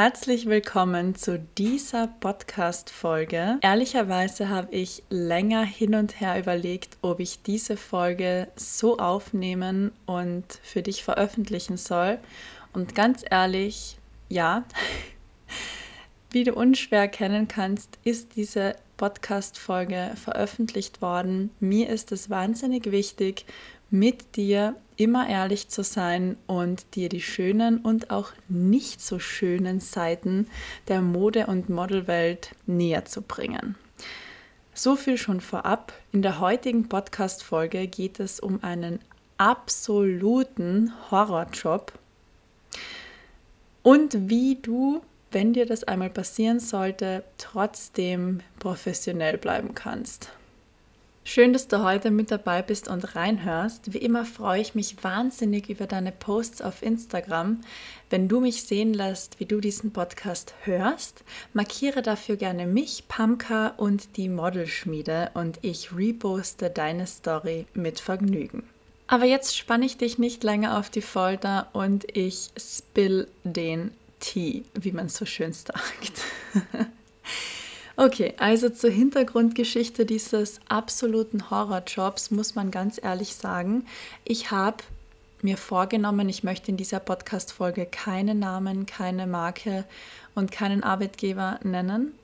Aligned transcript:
Herzlich 0.00 0.46
willkommen 0.46 1.14
zu 1.14 1.38
dieser 1.58 2.06
Podcast-Folge. 2.06 3.58
Ehrlicherweise 3.60 4.48
habe 4.48 4.74
ich 4.74 5.02
länger 5.10 5.62
hin 5.62 5.94
und 5.94 6.18
her 6.22 6.38
überlegt, 6.38 6.96
ob 7.02 7.20
ich 7.20 7.42
diese 7.42 7.76
Folge 7.76 8.48
so 8.56 8.96
aufnehmen 8.96 9.92
und 10.06 10.44
für 10.62 10.80
dich 10.80 11.04
veröffentlichen 11.04 11.76
soll. 11.76 12.18
Und 12.72 12.94
ganz 12.94 13.22
ehrlich, 13.30 13.98
ja, 14.30 14.64
wie 16.30 16.44
du 16.44 16.54
unschwer 16.54 17.00
erkennen 17.00 17.46
kannst, 17.46 17.98
ist 18.02 18.36
diese 18.36 18.76
Podcast-Folge 18.96 20.12
veröffentlicht 20.14 21.02
worden. 21.02 21.50
Mir 21.60 21.90
ist 21.90 22.10
es 22.10 22.30
wahnsinnig 22.30 22.90
wichtig, 22.90 23.44
mit 23.90 24.36
dir 24.36 24.76
immer 24.96 25.28
ehrlich 25.28 25.68
zu 25.68 25.82
sein 25.82 26.36
und 26.46 26.94
dir 26.94 27.08
die 27.08 27.20
schönen 27.22 27.78
und 27.78 28.10
auch 28.10 28.32
nicht 28.48 29.00
so 29.00 29.18
schönen 29.18 29.80
Seiten 29.80 30.46
der 30.88 31.00
Mode- 31.00 31.46
und 31.46 31.68
Modelwelt 31.68 32.50
näher 32.66 33.04
zu 33.04 33.22
bringen. 33.22 33.76
So 34.74 34.96
viel 34.96 35.16
schon 35.18 35.40
vorab. 35.40 35.92
In 36.12 36.22
der 36.22 36.40
heutigen 36.40 36.88
Podcast-Folge 36.88 37.86
geht 37.86 38.20
es 38.20 38.40
um 38.40 38.62
einen 38.62 39.00
absoluten 39.38 40.92
Horrorjob 41.10 41.92
und 43.82 44.28
wie 44.28 44.56
du, 44.56 45.02
wenn 45.30 45.52
dir 45.52 45.64
das 45.64 45.84
einmal 45.84 46.10
passieren 46.10 46.60
sollte, 46.60 47.24
trotzdem 47.38 48.40
professionell 48.58 49.38
bleiben 49.38 49.74
kannst. 49.74 50.30
Schön, 51.22 51.52
dass 51.52 51.68
du 51.68 51.84
heute 51.84 52.10
mit 52.10 52.30
dabei 52.30 52.62
bist 52.62 52.88
und 52.88 53.14
reinhörst. 53.14 53.92
Wie 53.92 53.98
immer 53.98 54.24
freue 54.24 54.60
ich 54.60 54.74
mich 54.74 55.04
wahnsinnig 55.04 55.68
über 55.68 55.86
deine 55.86 56.12
Posts 56.12 56.62
auf 56.62 56.82
Instagram. 56.82 57.60
Wenn 58.08 58.26
du 58.26 58.40
mich 58.40 58.64
sehen 58.64 58.94
lässt, 58.94 59.38
wie 59.38 59.44
du 59.44 59.60
diesen 59.60 59.92
Podcast 59.92 60.54
hörst, 60.62 61.22
markiere 61.52 62.02
dafür 62.02 62.36
gerne 62.36 62.66
mich, 62.66 63.04
Pamka 63.06 63.74
und 63.76 64.16
die 64.16 64.28
Modelschmiede 64.28 65.30
und 65.34 65.58
ich 65.62 65.94
reposte 65.94 66.70
deine 66.70 67.06
Story 67.06 67.66
mit 67.74 68.00
Vergnügen. 68.00 68.64
Aber 69.06 69.24
jetzt 69.24 69.56
spanne 69.56 69.86
ich 69.86 69.98
dich 69.98 70.18
nicht 70.18 70.42
länger 70.42 70.78
auf 70.78 70.88
die 70.88 71.02
Folter 71.02 71.68
und 71.74 72.16
ich 72.16 72.50
spill 72.56 73.28
den 73.44 73.90
Tee, 74.20 74.64
wie 74.74 74.92
man 74.92 75.08
so 75.08 75.26
schön 75.26 75.52
sagt. 75.52 76.22
Okay, 78.00 78.32
also 78.38 78.70
zur 78.70 78.88
Hintergrundgeschichte 78.88 80.06
dieses 80.06 80.58
absoluten 80.70 81.50
Horrorjobs 81.50 82.30
muss 82.30 82.54
man 82.54 82.70
ganz 82.70 82.98
ehrlich 83.02 83.34
sagen, 83.34 83.84
ich 84.24 84.50
habe 84.50 84.78
mir 85.42 85.58
vorgenommen, 85.58 86.26
ich 86.30 86.42
möchte 86.42 86.70
in 86.70 86.78
dieser 86.78 86.98
Podcast-Folge 86.98 87.84
keine 87.84 88.34
Namen, 88.34 88.86
keine 88.86 89.26
Marke 89.26 89.84
und 90.34 90.50
keinen 90.50 90.82
Arbeitgeber 90.82 91.60
nennen 91.62 92.14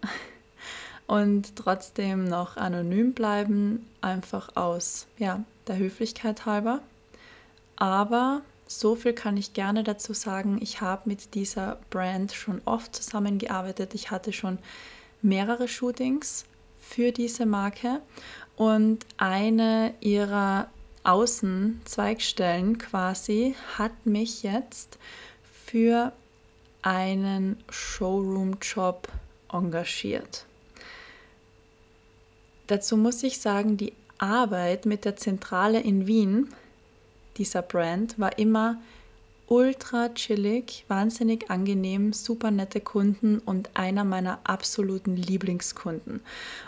und 1.07 1.55
trotzdem 1.57 2.25
noch 2.25 2.57
anonym 2.57 3.13
bleiben, 3.13 3.87
einfach 4.01 4.57
aus 4.57 5.07
ja, 5.19 5.45
der 5.67 5.77
Höflichkeit 5.77 6.47
halber. 6.47 6.81
Aber 7.77 8.41
so 8.67 8.95
viel 8.95 9.13
kann 9.13 9.37
ich 9.37 9.53
gerne 9.53 9.85
dazu 9.85 10.15
sagen, 10.15 10.59
ich 10.63 10.81
habe 10.81 11.03
mit 11.05 11.35
dieser 11.35 11.77
Brand 11.91 12.33
schon 12.33 12.63
oft 12.65 12.97
zusammengearbeitet. 12.97 13.95
Ich 13.95 14.11
hatte 14.11 14.33
schon 14.33 14.57
mehrere 15.27 15.69
Shootings 15.69 16.45
für 16.81 17.13
diese 17.13 17.45
Marke 17.45 18.01
und 18.57 19.05
eine 19.19 19.95
ihrer 20.01 20.69
Außenzweigstellen 21.05 22.79
quasi 22.79 23.55
hat 23.77 24.07
mich 24.07 24.43
jetzt 24.43 24.99
für 25.67 26.13
einen 26.83 27.57
Showroom-Job 27.69 29.09
engagiert. 29.53 30.47
Dazu 32.69 32.97
muss 32.97 33.23
ich 33.23 33.41
sagen, 33.41 33.77
die 33.77 33.93
Arbeit 34.19 34.87
mit 34.87 35.05
der 35.05 35.17
Zentrale 35.17 35.81
in 35.81 36.07
Wien 36.07 36.49
dieser 37.37 37.63
Brand 37.63 38.19
war 38.19 38.39
immer 38.39 38.81
ultra 39.49 40.09
chillig, 40.11 40.85
wahnsinnig 40.89 41.51
angenehm, 41.51 42.13
super 42.13 42.51
nette 42.51 42.81
Kunden 42.81 43.39
und 43.39 43.71
einer 43.75 44.05
meiner 44.05 44.41
absoluten 44.45 45.17
Lieblingskunden. 45.17 46.21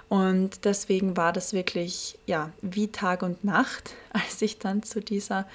Und 0.09 0.65
deswegen 0.65 1.17
war 1.17 1.33
das 1.33 1.53
wirklich 1.53 2.19
ja 2.27 2.53
wie 2.62 2.88
Tag 2.88 3.22
und 3.22 3.44
Nacht, 3.44 3.94
als 4.12 4.41
ich 4.43 4.59
dann 4.59 4.83
zu 4.83 5.00
dieser 5.00 5.47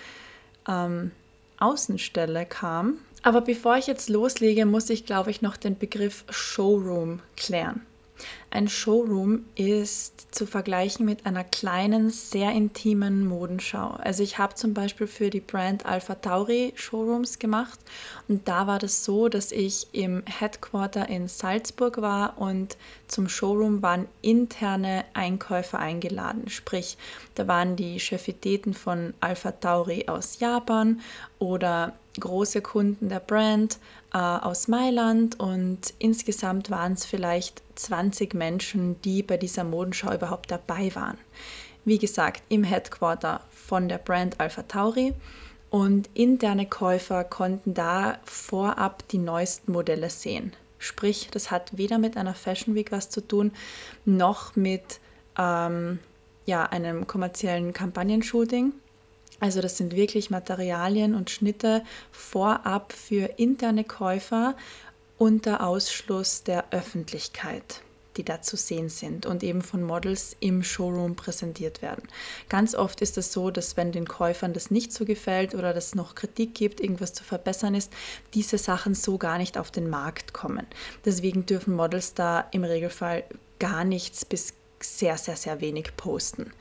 ähm, 0.67 1.11
Außenstelle 1.59 2.45
kam. 2.45 2.97
Aber 3.21 3.39
bevor 3.39 3.77
ich 3.77 3.87
jetzt 3.87 4.09
loslege, 4.09 4.65
muss 4.65 4.89
ich, 4.89 5.05
glaube 5.05 5.31
ich, 5.31 5.41
noch 5.41 5.55
den 5.55 5.77
Begriff 5.77 6.25
Showroom 6.29 7.21
klären. 7.37 7.81
Ein 8.49 8.67
Showroom 8.67 9.45
ist 9.55 10.35
zu 10.35 10.45
vergleichen 10.45 11.05
mit 11.05 11.25
einer 11.25 11.43
kleinen, 11.43 12.11
sehr 12.11 12.51
intimen 12.51 13.25
Modenschau. 13.25 13.89
Also 13.97 14.21
ich 14.21 14.37
habe 14.37 14.53
zum 14.53 14.73
Beispiel 14.73 15.07
für 15.07 15.29
die 15.29 15.39
Brand 15.39 15.85
Alpha 15.85 16.15
Tauri 16.15 16.73
Showrooms 16.75 17.39
gemacht 17.39 17.79
und 18.27 18.47
da 18.47 18.67
war 18.67 18.79
das 18.79 19.03
so, 19.03 19.27
dass 19.27 19.51
ich 19.51 19.87
im 19.91 20.23
Headquarter 20.25 21.09
in 21.09 21.27
Salzburg 21.27 22.01
war 22.01 22.37
und 22.37 22.77
zum 23.07 23.27
Showroom 23.27 23.81
waren 23.81 24.07
interne 24.21 25.05
Einkäufer 25.13 25.79
eingeladen. 25.79 26.49
Sprich, 26.49 26.97
da 27.35 27.47
waren 27.47 27.75
die 27.75 27.99
Chefitäten 27.99 28.73
von 28.73 29.13
Alpha 29.19 29.51
Tauri 29.51 30.05
aus 30.07 30.39
Japan 30.39 31.01
oder 31.39 31.93
große 32.19 32.61
Kunden 32.61 33.09
der 33.09 33.19
Brand 33.19 33.79
äh, 34.13 34.17
aus 34.17 34.67
Mailand 34.67 35.39
und 35.39 35.93
insgesamt 35.99 36.69
waren 36.69 36.93
es 36.93 37.05
vielleicht 37.05 37.61
20 37.75 38.33
Menschen, 38.33 39.01
die 39.01 39.23
bei 39.23 39.37
dieser 39.37 39.63
Modenschau 39.63 40.13
überhaupt 40.13 40.51
dabei 40.51 40.93
waren. 40.95 41.17
Wie 41.85 41.97
gesagt, 41.97 42.43
im 42.49 42.63
Headquarter 42.63 43.41
von 43.49 43.89
der 43.89 43.97
Brand 43.97 44.39
Alpha 44.39 44.63
Tauri 44.63 45.13
und 45.69 46.09
interne 46.13 46.67
Käufer 46.67 47.23
konnten 47.23 47.73
da 47.73 48.19
vorab 48.23 49.07
die 49.09 49.17
neuesten 49.17 49.71
Modelle 49.71 50.09
sehen. 50.09 50.53
Sprich, 50.77 51.29
das 51.31 51.49
hat 51.49 51.77
weder 51.77 51.97
mit 51.97 52.15
einer 52.15 52.35
Fashion 52.35 52.75
Week 52.75 52.91
was 52.91 53.09
zu 53.09 53.21
tun, 53.21 53.51
noch 54.05 54.55
mit 54.55 54.99
ähm, 55.37 55.99
ja, 56.45 56.63
einem 56.63 57.07
kommerziellen 57.07 57.73
Kampagnenshooting. 57.73 58.73
Also 59.39 59.61
das 59.61 59.77
sind 59.77 59.95
wirklich 59.95 60.29
Materialien 60.29 61.15
und 61.15 61.29
Schnitte 61.29 61.83
vorab 62.11 62.93
für 62.93 63.25
interne 63.37 63.83
Käufer 63.83 64.55
unter 65.17 65.65
Ausschluss 65.65 66.43
der 66.43 66.65
Öffentlichkeit 66.71 67.81
die 68.17 68.23
da 68.23 68.41
zu 68.41 68.57
sehen 68.57 68.89
sind 68.89 69.25
und 69.25 69.43
eben 69.43 69.61
von 69.61 69.83
Models 69.83 70.35
im 70.39 70.63
Showroom 70.63 71.15
präsentiert 71.15 71.81
werden. 71.81 72.03
Ganz 72.49 72.75
oft 72.75 73.01
ist 73.01 73.17
es 73.17 73.33
so, 73.33 73.51
dass 73.51 73.77
wenn 73.77 73.91
den 73.91 74.07
Käufern 74.07 74.53
das 74.53 74.71
nicht 74.71 74.91
so 74.93 75.05
gefällt 75.05 75.55
oder 75.55 75.73
das 75.73 75.95
noch 75.95 76.15
Kritik 76.15 76.53
gibt, 76.53 76.79
irgendwas 76.79 77.13
zu 77.13 77.23
verbessern 77.23 77.75
ist, 77.75 77.91
diese 78.33 78.57
Sachen 78.57 78.95
so 78.95 79.17
gar 79.17 79.37
nicht 79.37 79.57
auf 79.57 79.71
den 79.71 79.89
Markt 79.89 80.33
kommen. 80.33 80.65
Deswegen 81.05 81.45
dürfen 81.45 81.75
Models 81.75 82.13
da 82.13 82.41
im 82.51 82.63
Regelfall 82.63 83.23
gar 83.59 83.83
nichts 83.83 84.25
bis 84.25 84.53
sehr, 84.83 85.17
sehr, 85.17 85.35
sehr 85.35 85.61
wenig 85.61 85.95
posten. 85.97 86.51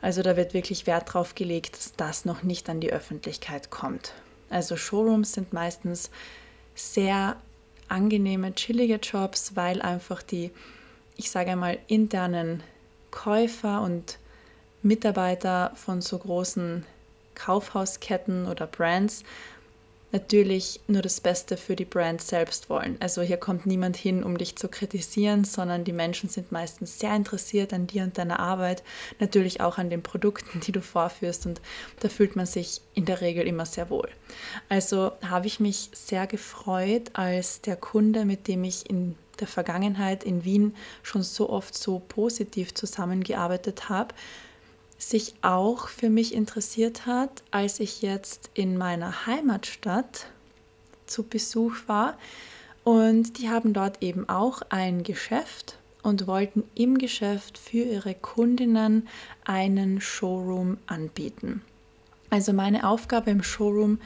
Also 0.00 0.22
da 0.22 0.36
wird 0.36 0.54
wirklich 0.54 0.86
Wert 0.86 1.14
drauf 1.14 1.34
gelegt, 1.34 1.76
dass 1.76 1.92
das 1.94 2.24
noch 2.24 2.42
nicht 2.42 2.68
an 2.68 2.80
die 2.80 2.92
Öffentlichkeit 2.92 3.70
kommt. 3.70 4.12
Also 4.50 4.76
Showrooms 4.76 5.32
sind 5.32 5.52
meistens 5.52 6.10
sehr 6.74 7.36
angenehme, 7.88 8.54
chillige 8.54 8.96
Jobs, 8.96 9.56
weil 9.56 9.80
einfach 9.82 10.22
die, 10.22 10.50
ich 11.16 11.30
sage 11.30 11.52
einmal, 11.52 11.78
internen 11.86 12.62
Käufer 13.10 13.80
und 13.80 14.18
Mitarbeiter 14.82 15.72
von 15.74 16.00
so 16.00 16.18
großen 16.18 16.84
Kaufhausketten 17.34 18.46
oder 18.46 18.66
Brands 18.66 19.24
natürlich 20.14 20.80
nur 20.86 21.02
das 21.02 21.20
Beste 21.20 21.56
für 21.56 21.74
die 21.74 21.84
Brand 21.84 22.22
selbst 22.22 22.70
wollen. 22.70 22.96
Also 23.00 23.20
hier 23.20 23.36
kommt 23.36 23.66
niemand 23.66 23.96
hin, 23.96 24.22
um 24.22 24.38
dich 24.38 24.54
zu 24.54 24.68
kritisieren, 24.68 25.42
sondern 25.42 25.82
die 25.82 25.92
Menschen 25.92 26.28
sind 26.28 26.52
meistens 26.52 27.00
sehr 27.00 27.16
interessiert 27.16 27.72
an 27.72 27.88
dir 27.88 28.04
und 28.04 28.16
deiner 28.16 28.38
Arbeit, 28.38 28.84
natürlich 29.18 29.60
auch 29.60 29.76
an 29.76 29.90
den 29.90 30.04
Produkten, 30.04 30.60
die 30.60 30.70
du 30.70 30.80
vorführst 30.80 31.46
und 31.46 31.60
da 31.98 32.08
fühlt 32.08 32.36
man 32.36 32.46
sich 32.46 32.80
in 32.94 33.06
der 33.06 33.20
Regel 33.22 33.44
immer 33.44 33.66
sehr 33.66 33.90
wohl. 33.90 34.08
Also 34.68 35.10
habe 35.28 35.48
ich 35.48 35.58
mich 35.58 35.90
sehr 35.92 36.28
gefreut, 36.28 37.10
als 37.14 37.60
der 37.60 37.74
Kunde, 37.74 38.24
mit 38.24 38.46
dem 38.46 38.62
ich 38.62 38.88
in 38.88 39.16
der 39.40 39.48
Vergangenheit 39.48 40.22
in 40.22 40.44
Wien 40.44 40.76
schon 41.02 41.24
so 41.24 41.50
oft 41.50 41.76
so 41.76 41.98
positiv 41.98 42.72
zusammengearbeitet 42.72 43.88
habe, 43.88 44.14
sich 44.98 45.34
auch 45.42 45.88
für 45.88 46.10
mich 46.10 46.34
interessiert 46.34 47.06
hat, 47.06 47.42
als 47.50 47.80
ich 47.80 48.02
jetzt 48.02 48.50
in 48.54 48.78
meiner 48.78 49.26
Heimatstadt 49.26 50.26
zu 51.06 51.22
Besuch 51.22 51.74
war. 51.86 52.16
Und 52.84 53.38
die 53.38 53.48
haben 53.48 53.72
dort 53.72 54.02
eben 54.02 54.28
auch 54.28 54.62
ein 54.68 55.02
Geschäft 55.02 55.78
und 56.02 56.26
wollten 56.26 56.64
im 56.74 56.98
Geschäft 56.98 57.56
für 57.58 57.82
ihre 57.82 58.14
Kundinnen 58.14 59.08
einen 59.44 60.00
Showroom 60.00 60.76
anbieten. 60.86 61.62
Also 62.30 62.52
meine 62.52 62.86
Aufgabe 62.88 63.30
im 63.30 63.42
Showroom 63.42 64.00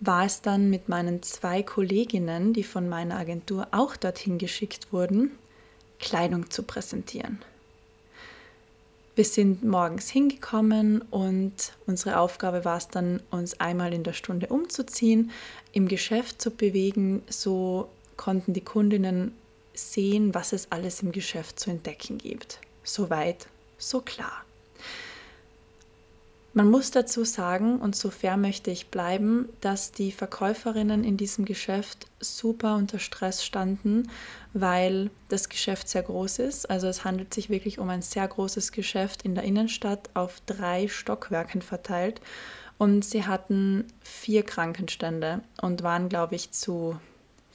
war 0.00 0.26
es 0.26 0.42
dann 0.42 0.70
mit 0.70 0.88
meinen 0.88 1.22
zwei 1.22 1.62
Kolleginnen, 1.62 2.52
die 2.52 2.64
von 2.64 2.88
meiner 2.88 3.16
Agentur 3.16 3.68
auch 3.70 3.96
dorthin 3.96 4.38
geschickt 4.38 4.92
wurden, 4.92 5.32
Kleidung 5.98 6.50
zu 6.50 6.62
präsentieren. 6.62 7.38
Wir 9.18 9.24
sind 9.24 9.64
morgens 9.64 10.08
hingekommen 10.08 11.02
und 11.10 11.72
unsere 11.88 12.20
Aufgabe 12.20 12.64
war 12.64 12.76
es 12.76 12.86
dann, 12.86 13.20
uns 13.32 13.58
einmal 13.58 13.92
in 13.92 14.04
der 14.04 14.12
Stunde 14.12 14.46
umzuziehen, 14.46 15.32
im 15.72 15.88
Geschäft 15.88 16.40
zu 16.40 16.52
bewegen. 16.52 17.22
So 17.28 17.88
konnten 18.16 18.52
die 18.52 18.60
Kundinnen 18.60 19.32
sehen, 19.74 20.36
was 20.36 20.52
es 20.52 20.70
alles 20.70 21.02
im 21.02 21.10
Geschäft 21.10 21.58
zu 21.58 21.68
entdecken 21.68 22.18
gibt. 22.18 22.60
So 22.84 23.10
weit, 23.10 23.48
so 23.76 24.02
klar. 24.02 24.44
Man 26.58 26.72
muss 26.72 26.90
dazu 26.90 27.22
sagen, 27.22 27.78
und 27.78 27.94
so 27.94 28.10
fair 28.10 28.36
möchte 28.36 28.72
ich 28.72 28.88
bleiben, 28.88 29.48
dass 29.60 29.92
die 29.92 30.10
Verkäuferinnen 30.10 31.04
in 31.04 31.16
diesem 31.16 31.44
Geschäft 31.44 32.08
super 32.18 32.74
unter 32.74 32.98
Stress 32.98 33.44
standen, 33.44 34.10
weil 34.54 35.12
das 35.28 35.48
Geschäft 35.48 35.88
sehr 35.88 36.02
groß 36.02 36.40
ist. 36.40 36.68
Also 36.68 36.88
es 36.88 37.04
handelt 37.04 37.32
sich 37.32 37.48
wirklich 37.48 37.78
um 37.78 37.88
ein 37.90 38.02
sehr 38.02 38.26
großes 38.26 38.72
Geschäft 38.72 39.22
in 39.22 39.36
der 39.36 39.44
Innenstadt 39.44 40.10
auf 40.14 40.40
drei 40.46 40.88
Stockwerken 40.88 41.62
verteilt. 41.62 42.20
Und 42.76 43.04
sie 43.04 43.24
hatten 43.24 43.84
vier 44.00 44.42
Krankenstände 44.42 45.42
und 45.62 45.84
waren, 45.84 46.08
glaube 46.08 46.34
ich, 46.34 46.50
zu 46.50 46.98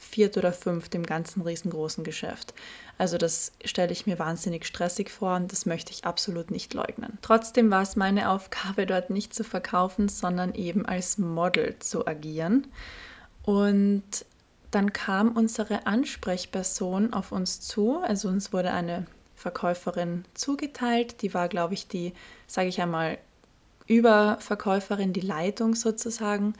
viert 0.04 0.38
oder 0.38 0.54
fünft 0.54 0.96
im 0.96 1.06
ganzen 1.06 1.42
riesengroßen 1.42 2.04
Geschäft. 2.04 2.54
Also 2.98 3.18
das 3.18 3.52
stelle 3.66 3.92
ich 3.92 4.06
mir 4.06 4.20
wahnsinnig 4.20 4.66
stressig 4.66 5.10
vor 5.10 5.36
und 5.36 5.52
das 5.52 5.66
möchte 5.66 5.92
ich 5.92 6.06
absolut 6.06 6.52
nicht 6.52 6.74
leugnen. 6.74 7.18
Trotzdem 7.22 7.72
war 7.72 7.82
es 7.82 7.96
meine 7.96 8.30
Aufgabe, 8.30 8.86
dort 8.88 9.10
nicht 9.10 9.34
zu 9.34 9.44
verkaufen, 9.44 10.10
sondern 10.10 10.54
eben 10.56 10.86
als 10.86 11.18
Model 11.18 11.78
zu 11.80 12.06
agieren. 12.08 12.68
Und 13.44 14.04
dann 14.72 14.94
kam 14.94 15.32
unsere 15.32 15.86
Ansprechperson 15.86 17.14
auf 17.14 17.32
uns 17.32 17.62
zu, 17.62 18.00
also 18.00 18.30
uns 18.30 18.54
wurde 18.54 18.72
eine 18.72 19.06
Verkäuferin 19.36 20.26
zugeteilt, 20.34 21.22
die 21.22 21.34
war, 21.34 21.50
glaube 21.50 21.74
ich, 21.74 21.88
die, 21.88 22.14
sage 22.48 22.70
ich 22.70 22.82
einmal, 22.82 23.18
Überverkäuferin, 23.88 25.14
die 25.14 25.22
Leitung 25.22 25.76
sozusagen. 25.76 26.54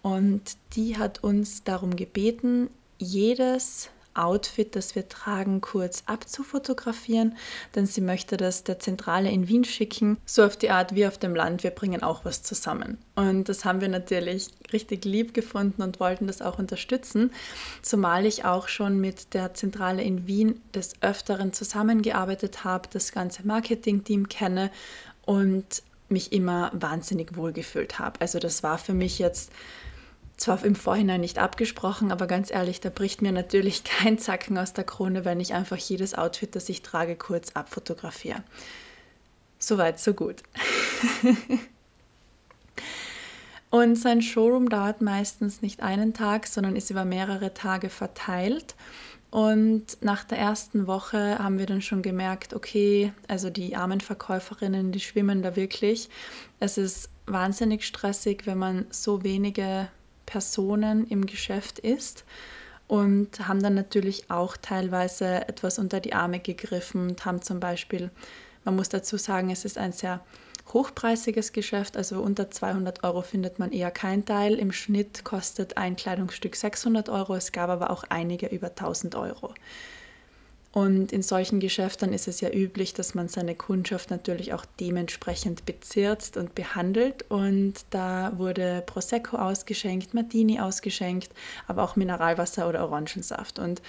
Und 0.00 0.56
die 0.74 0.98
hat 0.98 1.22
uns 1.22 1.62
darum 1.62 1.94
gebeten, 1.94 2.70
jedes 3.02 3.90
Outfit, 4.14 4.76
das 4.76 4.94
wir 4.94 5.08
tragen, 5.08 5.60
kurz 5.60 6.02
abzufotografieren, 6.06 7.36
denn 7.74 7.86
sie 7.86 8.00
möchte 8.00 8.36
das 8.36 8.64
der 8.64 8.78
Zentrale 8.78 9.30
in 9.30 9.48
Wien 9.48 9.64
schicken, 9.64 10.18
so 10.26 10.44
auf 10.44 10.56
die 10.56 10.70
Art 10.70 10.94
wie 10.94 11.06
auf 11.06 11.18
dem 11.18 11.34
Land, 11.34 11.62
wir 11.64 11.70
bringen 11.70 12.02
auch 12.02 12.24
was 12.24 12.42
zusammen. 12.42 12.98
Und 13.14 13.48
das 13.48 13.64
haben 13.64 13.80
wir 13.80 13.88
natürlich 13.88 14.48
richtig 14.72 15.04
lieb 15.04 15.34
gefunden 15.34 15.82
und 15.82 16.00
wollten 16.00 16.26
das 16.26 16.42
auch 16.42 16.58
unterstützen, 16.58 17.32
zumal 17.80 18.26
ich 18.26 18.44
auch 18.44 18.68
schon 18.68 19.00
mit 19.00 19.34
der 19.34 19.54
Zentrale 19.54 20.02
in 20.02 20.26
Wien 20.26 20.60
des 20.74 21.00
Öfteren 21.00 21.52
zusammengearbeitet 21.52 22.64
habe, 22.64 22.88
das 22.92 23.12
ganze 23.12 23.46
Marketing-Team 23.46 24.28
kenne 24.28 24.70
und 25.24 25.82
mich 26.08 26.32
immer 26.32 26.70
wahnsinnig 26.74 27.36
wohlgefühlt 27.36 27.98
habe. 27.98 28.20
Also 28.20 28.38
das 28.38 28.62
war 28.62 28.76
für 28.76 28.92
mich 28.92 29.18
jetzt 29.18 29.50
zwar 30.42 30.62
im 30.64 30.74
Vorhinein 30.74 31.20
nicht 31.20 31.38
abgesprochen, 31.38 32.10
aber 32.10 32.26
ganz 32.26 32.50
ehrlich, 32.50 32.80
da 32.80 32.90
bricht 32.90 33.22
mir 33.22 33.32
natürlich 33.32 33.84
kein 34.02 34.18
Zacken 34.18 34.58
aus 34.58 34.72
der 34.72 34.84
Krone, 34.84 35.24
wenn 35.24 35.40
ich 35.40 35.54
einfach 35.54 35.78
jedes 35.78 36.14
Outfit, 36.14 36.54
das 36.56 36.68
ich 36.68 36.82
trage, 36.82 37.16
kurz 37.16 37.52
abfotografiere. 37.52 38.42
Soweit, 39.58 40.00
so 40.00 40.12
gut. 40.12 40.42
Und 43.70 43.96
sein 43.96 44.20
Showroom 44.20 44.68
dauert 44.68 45.00
meistens 45.00 45.62
nicht 45.62 45.82
einen 45.82 46.12
Tag, 46.12 46.46
sondern 46.46 46.76
ist 46.76 46.90
über 46.90 47.06
mehrere 47.06 47.54
Tage 47.54 47.88
verteilt. 47.88 48.74
Und 49.30 49.96
nach 50.02 50.24
der 50.24 50.36
ersten 50.36 50.86
Woche 50.86 51.38
haben 51.38 51.58
wir 51.58 51.64
dann 51.64 51.80
schon 51.80 52.02
gemerkt, 52.02 52.52
okay, 52.52 53.14
also 53.28 53.48
die 53.48 53.74
armen 53.74 54.02
Verkäuferinnen, 54.02 54.92
die 54.92 55.00
schwimmen 55.00 55.40
da 55.40 55.56
wirklich. 55.56 56.10
Es 56.60 56.76
ist 56.76 57.08
wahnsinnig 57.24 57.86
stressig, 57.86 58.42
wenn 58.44 58.58
man 58.58 58.84
so 58.90 59.22
wenige 59.22 59.88
Personen 60.26 61.06
im 61.06 61.26
Geschäft 61.26 61.78
ist 61.78 62.24
und 62.88 63.48
haben 63.48 63.62
dann 63.62 63.74
natürlich 63.74 64.30
auch 64.30 64.56
teilweise 64.56 65.48
etwas 65.48 65.78
unter 65.78 66.00
die 66.00 66.12
Arme 66.12 66.40
gegriffen 66.40 67.08
und 67.10 67.24
haben 67.24 67.40
zum 67.40 67.60
Beispiel, 67.60 68.10
man 68.64 68.76
muss 68.76 68.88
dazu 68.88 69.16
sagen, 69.16 69.50
es 69.50 69.64
ist 69.64 69.78
ein 69.78 69.92
sehr 69.92 70.20
hochpreisiges 70.72 71.52
Geschäft, 71.52 71.96
also 71.96 72.20
unter 72.20 72.50
200 72.50 73.02
Euro 73.04 73.22
findet 73.22 73.58
man 73.58 73.72
eher 73.72 73.90
kein 73.90 74.24
Teil. 74.24 74.54
Im 74.54 74.72
Schnitt 74.72 75.24
kostet 75.24 75.76
ein 75.76 75.96
Kleidungsstück 75.96 76.54
600 76.54 77.08
Euro, 77.08 77.34
es 77.34 77.52
gab 77.52 77.70
aber 77.70 77.90
auch 77.90 78.04
einige 78.08 78.46
über 78.46 78.68
1000 78.68 79.14
Euro. 79.14 79.54
Und 80.72 81.12
in 81.12 81.22
solchen 81.22 81.60
Geschäften 81.60 82.14
ist 82.14 82.28
es 82.28 82.40
ja 82.40 82.50
üblich, 82.50 82.94
dass 82.94 83.14
man 83.14 83.28
seine 83.28 83.54
Kundschaft 83.54 84.10
natürlich 84.10 84.54
auch 84.54 84.64
dementsprechend 84.80 85.66
bezirzt 85.66 86.38
und 86.38 86.54
behandelt. 86.54 87.30
Und 87.30 87.74
da 87.90 88.32
wurde 88.38 88.82
Prosecco 88.86 89.36
ausgeschenkt, 89.36 90.14
Martini 90.14 90.60
ausgeschenkt, 90.60 91.28
aber 91.66 91.82
auch 91.82 91.94
Mineralwasser 91.94 92.66
oder 92.70 92.84
Orangensaft. 92.84 93.58
Und 93.58 93.82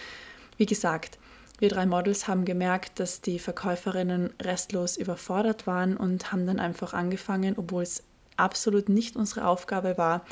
wie 0.57 0.65
gesagt, 0.65 1.19
wir 1.59 1.69
drei 1.69 1.85
Models 1.85 2.27
haben 2.27 2.43
gemerkt, 2.43 2.99
dass 2.99 3.21
die 3.21 3.39
Verkäuferinnen 3.39 4.33
restlos 4.41 4.97
überfordert 4.97 5.65
waren 5.65 5.95
und 5.95 6.33
haben 6.33 6.45
dann 6.45 6.59
einfach 6.59 6.93
angefangen, 6.93 7.55
obwohl 7.57 7.83
es 7.83 8.03
absolut 8.35 8.89
nicht 8.89 9.15
unsere 9.15 9.47
Aufgabe 9.47 9.97
war, 9.97 10.25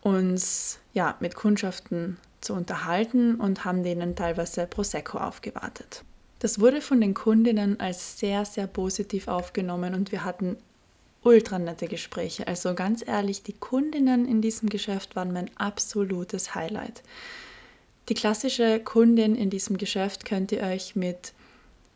uns 0.00 0.78
ja 0.94 1.16
mit 1.20 1.34
Kundschaften 1.34 2.16
zu 2.42 2.54
unterhalten 2.54 3.36
und 3.36 3.64
haben 3.64 3.82
denen 3.82 4.16
teilweise 4.16 4.66
Prosecco 4.66 5.18
aufgewartet. 5.18 6.04
Das 6.40 6.58
wurde 6.58 6.80
von 6.80 7.00
den 7.00 7.14
Kundinnen 7.14 7.80
als 7.80 8.18
sehr, 8.18 8.44
sehr 8.44 8.66
positiv 8.66 9.28
aufgenommen 9.28 9.94
und 9.94 10.12
wir 10.12 10.24
hatten 10.24 10.56
ultra 11.22 11.58
nette 11.58 11.86
Gespräche. 11.86 12.48
Also 12.48 12.74
ganz 12.74 13.06
ehrlich, 13.06 13.42
die 13.42 13.52
Kundinnen 13.52 14.26
in 14.26 14.42
diesem 14.42 14.68
Geschäft 14.68 15.14
waren 15.14 15.32
mein 15.32 15.50
absolutes 15.56 16.54
Highlight. 16.54 17.02
Die 18.08 18.14
klassische 18.14 18.80
Kundin 18.80 19.36
in 19.36 19.50
diesem 19.50 19.78
Geschäft 19.78 20.24
könnt 20.24 20.50
ihr 20.50 20.62
euch 20.62 20.96
mit 20.96 21.32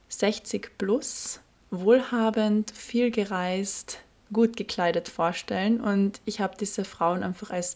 60 0.09 0.79
plus, 0.79 1.41
wohlhabend, 1.73 2.71
viel 2.71 3.11
gereist, 3.11 3.99
gut 4.33 4.57
gekleidet 4.57 5.09
vorstellen. 5.09 5.81
Und 5.81 6.21
ich 6.25 6.41
habe 6.41 6.57
diese 6.57 6.85
Frauen 6.85 7.25
einfach 7.25 7.51
als 7.51 7.75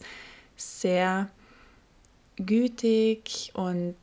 sehr 0.55 1.29
gütig 2.45 3.51
und 3.53 3.95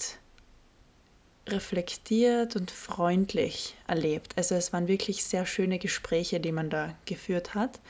reflektiert 1.46 2.56
und 2.56 2.70
freundlich 2.70 3.74
erlebt. 3.86 4.34
Also 4.36 4.54
es 4.54 4.72
waren 4.72 4.88
wirklich 4.88 5.24
sehr 5.24 5.46
schöne 5.46 5.78
Gespräche, 5.78 6.40
die 6.40 6.52
man 6.52 6.70
da 6.70 6.94
geführt 7.06 7.54
hat. 7.54 7.80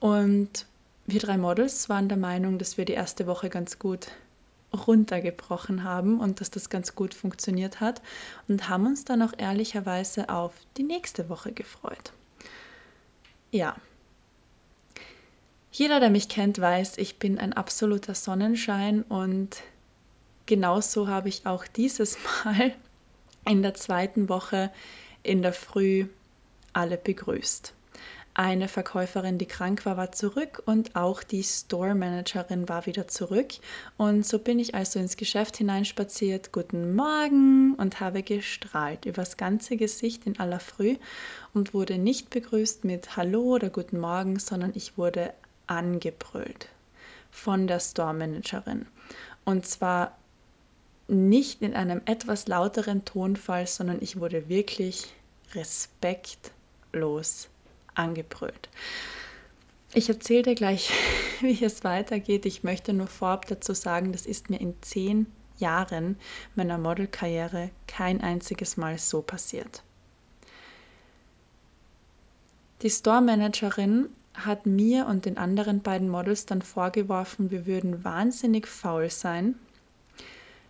Und 0.00 0.66
wir 1.06 1.20
drei 1.20 1.38
Models 1.38 1.88
waren 1.88 2.08
der 2.08 2.18
Meinung, 2.18 2.58
dass 2.58 2.76
wir 2.76 2.84
die 2.84 2.92
erste 2.92 3.26
Woche 3.26 3.48
ganz 3.48 3.78
gut 3.78 4.08
runtergebrochen 4.74 5.84
haben 5.84 6.20
und 6.20 6.40
dass 6.40 6.50
das 6.50 6.68
ganz 6.68 6.94
gut 6.94 7.14
funktioniert 7.14 7.80
hat 7.80 8.02
und 8.48 8.68
haben 8.68 8.86
uns 8.86 9.04
dann 9.04 9.22
auch 9.22 9.32
ehrlicherweise 9.38 10.28
auf 10.28 10.52
die 10.76 10.82
nächste 10.82 11.28
Woche 11.28 11.52
gefreut. 11.52 12.12
Ja, 13.52 13.76
jeder, 15.74 15.98
der 15.98 16.10
mich 16.10 16.28
kennt, 16.28 16.60
weiß, 16.60 16.98
ich 16.98 17.18
bin 17.18 17.36
ein 17.40 17.52
absoluter 17.52 18.14
Sonnenschein 18.14 19.02
und 19.02 19.56
genauso 20.46 21.08
habe 21.08 21.28
ich 21.28 21.46
auch 21.46 21.66
dieses 21.66 22.16
Mal 22.44 22.72
in 23.44 23.60
der 23.62 23.74
zweiten 23.74 24.28
Woche 24.28 24.70
in 25.24 25.42
der 25.42 25.52
Früh 25.52 26.06
alle 26.72 26.96
begrüßt. 26.96 27.74
Eine 28.34 28.68
Verkäuferin, 28.68 29.36
die 29.38 29.46
krank 29.46 29.84
war, 29.84 29.96
war 29.96 30.12
zurück 30.12 30.62
und 30.64 30.94
auch 30.94 31.24
die 31.24 31.42
Store 31.42 31.96
Managerin 31.96 32.68
war 32.68 32.86
wieder 32.86 33.08
zurück. 33.08 33.54
Und 33.96 34.24
so 34.24 34.38
bin 34.38 34.60
ich 34.60 34.76
also 34.76 35.00
ins 35.00 35.16
Geschäft 35.16 35.56
hineinspaziert, 35.56 36.52
guten 36.52 36.94
Morgen 36.94 37.74
und 37.74 37.98
habe 37.98 38.22
gestrahlt 38.22 39.06
übers 39.06 39.36
ganze 39.36 39.76
Gesicht 39.76 40.24
in 40.26 40.38
aller 40.38 40.60
Früh 40.60 40.96
und 41.52 41.74
wurde 41.74 41.98
nicht 41.98 42.30
begrüßt 42.30 42.84
mit 42.84 43.16
Hallo 43.16 43.42
oder 43.54 43.70
guten 43.70 43.98
Morgen, 43.98 44.38
sondern 44.38 44.72
ich 44.74 44.96
wurde 44.98 45.32
angebrüllt 45.66 46.68
von 47.30 47.66
der 47.66 47.80
Store 47.80 48.14
Managerin. 48.14 48.86
Und 49.44 49.66
zwar 49.66 50.16
nicht 51.08 51.62
in 51.62 51.74
einem 51.74 52.00
etwas 52.06 52.48
lauteren 52.48 53.04
Tonfall, 53.04 53.66
sondern 53.66 54.00
ich 54.00 54.18
wurde 54.18 54.48
wirklich 54.48 55.12
respektlos 55.54 57.48
angebrüllt. 57.94 58.68
Ich 59.92 60.08
erzähle 60.08 60.42
dir 60.42 60.54
gleich, 60.54 60.90
wie 61.40 61.62
es 61.64 61.84
weitergeht. 61.84 62.46
Ich 62.46 62.64
möchte 62.64 62.92
nur 62.92 63.06
vorab 63.06 63.46
dazu 63.46 63.74
sagen, 63.74 64.12
das 64.12 64.26
ist 64.26 64.50
mir 64.50 64.60
in 64.60 64.74
zehn 64.82 65.26
Jahren 65.58 66.16
meiner 66.56 66.78
Modelkarriere 66.78 67.70
kein 67.86 68.20
einziges 68.20 68.76
Mal 68.76 68.98
so 68.98 69.22
passiert. 69.22 69.82
Die 72.82 72.90
Store 72.90 73.22
Managerin 73.22 74.08
hat 74.34 74.66
mir 74.66 75.06
und 75.06 75.24
den 75.24 75.38
anderen 75.38 75.80
beiden 75.80 76.08
Models 76.08 76.46
dann 76.46 76.62
vorgeworfen, 76.62 77.50
wir 77.50 77.66
würden 77.66 78.04
wahnsinnig 78.04 78.66
faul 78.66 79.10
sein. 79.10 79.54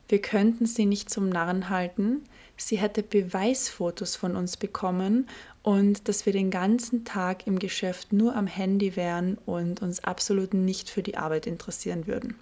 Wir 0.09 0.21
könnten 0.21 0.67
sie 0.67 0.87
nicht 0.87 1.11
zum 1.11 1.29
Narren 1.29 1.71
halten. 1.71 2.23
Sie 2.57 2.77
hätte 2.77 3.03
Beweisfotos 3.03 4.17
von 4.17 4.37
uns 4.37 4.57
bekommen 4.57 5.29
und 5.63 6.09
dass 6.09 6.27
wir 6.27 6.33
den 6.33 6.51
ganzen 6.51 7.05
Tag 7.05 7.47
im 7.47 7.59
Geschäft 7.59 8.13
nur 8.13 8.37
am 8.37 8.47
Handy 8.47 8.97
wären 8.97 9.39
und 9.47 9.83
uns 9.83 10.05
absolut 10.05 10.55
nicht 10.55 10.91
für 10.91 11.03
die 11.03 11.17
Arbeit 11.17 11.47
interessieren 11.47 12.07
würden. 12.07 12.37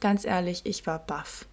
Ganz 0.00 0.24
ehrlich, 0.24 0.62
ich 0.64 0.86
war 0.86 0.98
baff. 0.98 1.46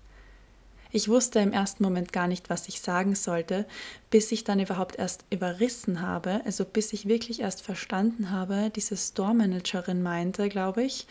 Ich 0.91 1.08
wusste 1.08 1.39
im 1.39 1.53
ersten 1.53 1.84
Moment 1.84 2.12
gar 2.12 2.27
nicht, 2.27 2.50
was 2.50 2.67
ich 2.67 2.81
sagen 2.81 3.13
sollte, 3.13 3.67
bis 4.10 4.31
ich 4.31 4.43
dann 4.43 4.60
überhaupt 4.60 4.98
erst 4.98 5.24
überrissen 5.29 6.01
habe, 6.01 6.41
also 6.46 6.65
bis 6.65 6.93
ich 6.93 7.08
wirklich 7.08 7.41
erst 7.41 7.62
verstanden 7.62 8.31
habe, 8.31 8.72
diese 8.75 8.98
Store-Managerin 8.98 10.01
meinte, 10.01 10.50
glaube 10.50 10.84
ich, 10.84 11.05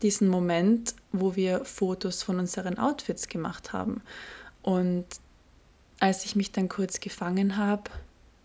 diesen 0.00 0.28
Moment, 0.28 0.94
wo 1.12 1.36
wir 1.36 1.64
Fotos 1.64 2.22
von 2.22 2.38
unseren 2.38 2.78
Outfits 2.78 3.28
gemacht 3.28 3.72
haben. 3.74 4.00
Und 4.62 5.04
als 6.00 6.24
ich 6.24 6.34
mich 6.34 6.52
dann 6.52 6.68
kurz 6.68 7.00
gefangen 7.00 7.56
habe, 7.58 7.90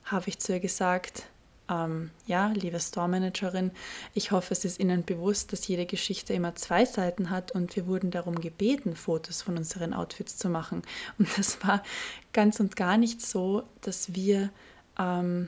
habe 0.03 0.27
ich 0.27 0.39
zu 0.39 0.51
ihr 0.51 0.59
gesagt, 0.59 1.27
ähm, 1.73 2.11
ja, 2.25 2.47
liebe 2.47 2.79
Store-Managerin, 2.79 3.71
ich 4.13 4.31
hoffe, 4.31 4.53
es 4.53 4.65
ist 4.65 4.79
Ihnen 4.79 5.03
bewusst, 5.03 5.53
dass 5.53 5.67
jede 5.67 5.85
Geschichte 5.85 6.33
immer 6.33 6.55
zwei 6.55 6.85
Seiten 6.85 7.29
hat 7.29 7.51
und 7.51 7.75
wir 7.75 7.87
wurden 7.87 8.11
darum 8.11 8.39
gebeten, 8.39 8.95
Fotos 8.95 9.41
von 9.41 9.57
unseren 9.57 9.93
Outfits 9.93 10.37
zu 10.37 10.49
machen. 10.49 10.81
Und 11.17 11.37
das 11.37 11.63
war 11.63 11.83
ganz 12.31 12.59
und 12.59 12.75
gar 12.75 12.97
nicht 12.97 13.21
so, 13.21 13.63
dass 13.81 14.13
wir, 14.13 14.49
ähm, 14.99 15.47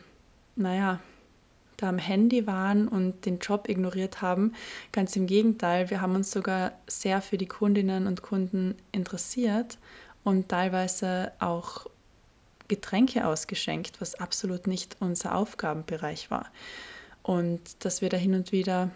naja, 0.56 1.00
da 1.78 1.90
am 1.90 1.98
Handy 1.98 2.48
waren 2.48 2.88
und 2.88 3.26
den 3.26 3.40
Job 3.40 3.68
ignoriert 3.68 4.22
haben. 4.22 4.54
Ganz 4.94 5.16
im 5.16 5.28
Gegenteil, 5.28 5.90
wir 5.90 6.00
haben 6.00 6.16
uns 6.16 6.32
sogar 6.32 6.72
sehr 6.88 7.22
für 7.22 7.38
die 7.38 7.48
Kundinnen 7.48 8.08
und 8.08 8.22
Kunden 8.22 8.76
interessiert 8.94 9.78
und 10.24 10.48
teilweise 10.48 11.34
auch 11.40 11.88
Getränke 12.68 13.28
ausgeschenkt, 13.28 14.02
was 14.02 14.16
absolut 14.16 14.68
nicht 14.68 14.98
unser 15.00 15.36
Aufgabenbereich 15.36 16.32
war. 16.32 16.48
Und 17.24 17.62
dass 17.84 18.02
wir 18.02 18.10
da 18.10 18.18
hin 18.18 18.36
und 18.36 18.52
wieder 18.52 18.92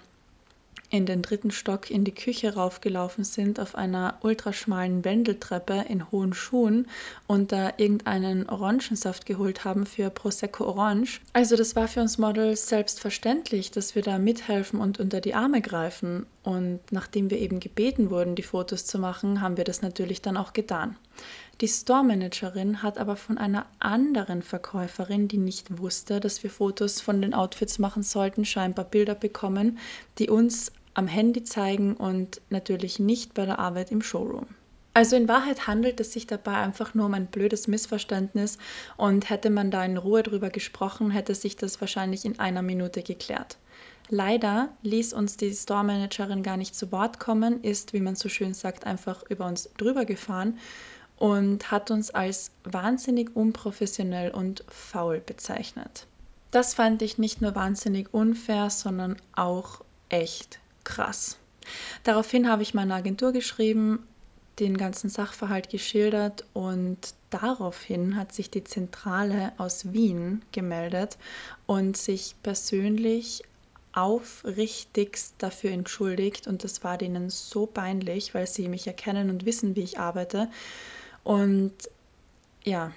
in 0.89 1.05
den 1.05 1.21
dritten 1.21 1.51
Stock 1.51 1.89
in 1.91 2.03
die 2.03 2.13
Küche 2.13 2.55
raufgelaufen 2.55 3.23
sind 3.23 3.59
auf 3.59 3.75
einer 3.75 4.17
ultraschmalen 4.21 5.05
Wendeltreppe 5.05 5.85
in 5.87 6.11
hohen 6.11 6.33
Schuhen 6.33 6.87
und 7.27 7.51
da 7.51 7.73
irgendeinen 7.77 8.49
Orangensaft 8.49 9.25
geholt 9.25 9.65
haben 9.65 9.85
für 9.85 10.09
Prosecco 10.09 10.65
Orange. 10.65 11.21
Also 11.33 11.55
das 11.55 11.75
war 11.75 11.87
für 11.87 12.01
uns 12.01 12.17
Models 12.17 12.67
selbstverständlich, 12.67 13.71
dass 13.71 13.95
wir 13.95 14.01
da 14.01 14.17
mithelfen 14.17 14.79
und 14.79 14.99
unter 14.99 15.21
die 15.21 15.35
Arme 15.35 15.61
greifen. 15.61 16.25
Und 16.43 16.79
nachdem 16.91 17.29
wir 17.29 17.37
eben 17.37 17.59
gebeten 17.59 18.09
wurden, 18.09 18.35
die 18.35 18.43
Fotos 18.43 18.85
zu 18.85 18.97
machen, 18.97 19.41
haben 19.41 19.57
wir 19.57 19.63
das 19.65 19.81
natürlich 19.81 20.21
dann 20.21 20.37
auch 20.37 20.53
getan. 20.53 20.95
Die 21.61 21.67
Store-Managerin 21.67 22.83
hat 22.83 22.97
aber 22.97 23.17
von 23.17 23.37
einer 23.37 23.65
anderen 23.79 24.43
Verkäuferin, 24.43 25.27
die 25.27 25.37
nicht 25.37 25.77
wusste, 25.77 26.21
dass 26.21 26.41
wir 26.41 26.49
Fotos 26.49 27.01
von 27.01 27.21
den 27.21 27.33
Outfits 27.33 27.79
machen 27.79 28.01
sollten, 28.01 28.45
scheinbar 28.45 28.85
Bilder 28.85 29.13
bekommen, 29.13 29.77
die 30.19 30.29
uns 30.29 30.71
am 30.93 31.07
Handy 31.07 31.43
zeigen 31.43 31.95
und 31.95 32.39
natürlich 32.49 32.99
nicht 32.99 33.33
bei 33.33 33.45
der 33.45 33.59
Arbeit 33.59 33.91
im 33.91 34.01
Showroom. 34.01 34.47
Also 34.93 35.17
in 35.17 35.27
Wahrheit 35.27 35.67
handelt 35.67 35.99
es 35.99 36.13
sich 36.13 36.27
dabei 36.27 36.55
einfach 36.55 36.93
nur 36.93 37.05
um 37.05 37.13
ein 37.13 37.27
blödes 37.27 37.67
Missverständnis 37.67 38.57
und 38.95 39.29
hätte 39.29 39.49
man 39.49 39.69
da 39.69 39.83
in 39.83 39.97
Ruhe 39.97 40.23
drüber 40.23 40.49
gesprochen, 40.49 41.11
hätte 41.11 41.35
sich 41.35 41.57
das 41.57 41.79
wahrscheinlich 41.81 42.23
in 42.23 42.39
einer 42.39 42.61
Minute 42.61 43.03
geklärt. 43.03 43.57
Leider 44.09 44.69
ließ 44.81 45.13
uns 45.13 45.37
die 45.37 45.53
Store 45.53 45.83
Managerin 45.83 46.41
gar 46.41 46.57
nicht 46.57 46.73
zu 46.73 46.91
Wort 46.91 47.19
kommen, 47.19 47.61
ist, 47.63 47.93
wie 47.93 47.99
man 47.99 48.15
so 48.15 48.27
schön 48.27 48.53
sagt, 48.55 48.85
einfach 48.85 49.23
über 49.29 49.45
uns 49.45 49.69
drüber 49.77 50.05
gefahren 50.05 50.57
und 51.19 51.69
hat 51.69 51.91
uns 51.91 52.11
als 52.11 52.51
wahnsinnig 52.63 53.35
unprofessionell 53.35 54.31
und 54.31 54.63
faul 54.69 55.19
bezeichnet. 55.19 56.07
Das 56.51 56.73
fand 56.73 57.01
ich 57.01 57.17
nicht 57.17 57.41
nur 57.41 57.53
wahnsinnig 57.53 58.13
unfair, 58.13 58.69
sondern 58.69 59.17
auch 59.35 59.81
echt 60.07 60.59
krass. 60.83 61.37
Daraufhin 62.03 62.49
habe 62.49 62.63
ich 62.63 62.73
meiner 62.73 62.95
Agentur 62.95 63.33
geschrieben, 63.33 64.07
den 64.59 64.77
ganzen 64.77 65.09
Sachverhalt 65.09 65.69
geschildert 65.69 66.45
und 66.53 66.97
daraufhin 67.29 68.15
hat 68.15 68.33
sich 68.33 68.49
die 68.49 68.63
Zentrale 68.63 69.53
aus 69.57 69.93
Wien 69.93 70.41
gemeldet 70.51 71.17
und 71.65 71.95
sich 71.95 72.35
persönlich 72.43 73.43
aufrichtigst 73.93 75.35
dafür 75.37 75.71
entschuldigt 75.71 76.47
und 76.47 76.63
das 76.63 76.83
war 76.83 76.97
denen 76.97 77.29
so 77.29 77.65
peinlich, 77.65 78.33
weil 78.33 78.47
sie 78.47 78.67
mich 78.67 78.87
erkennen 78.87 79.29
und 79.29 79.45
wissen, 79.45 79.75
wie 79.75 79.83
ich 79.83 79.99
arbeite 79.99 80.49
und 81.23 81.73
ja, 82.63 82.91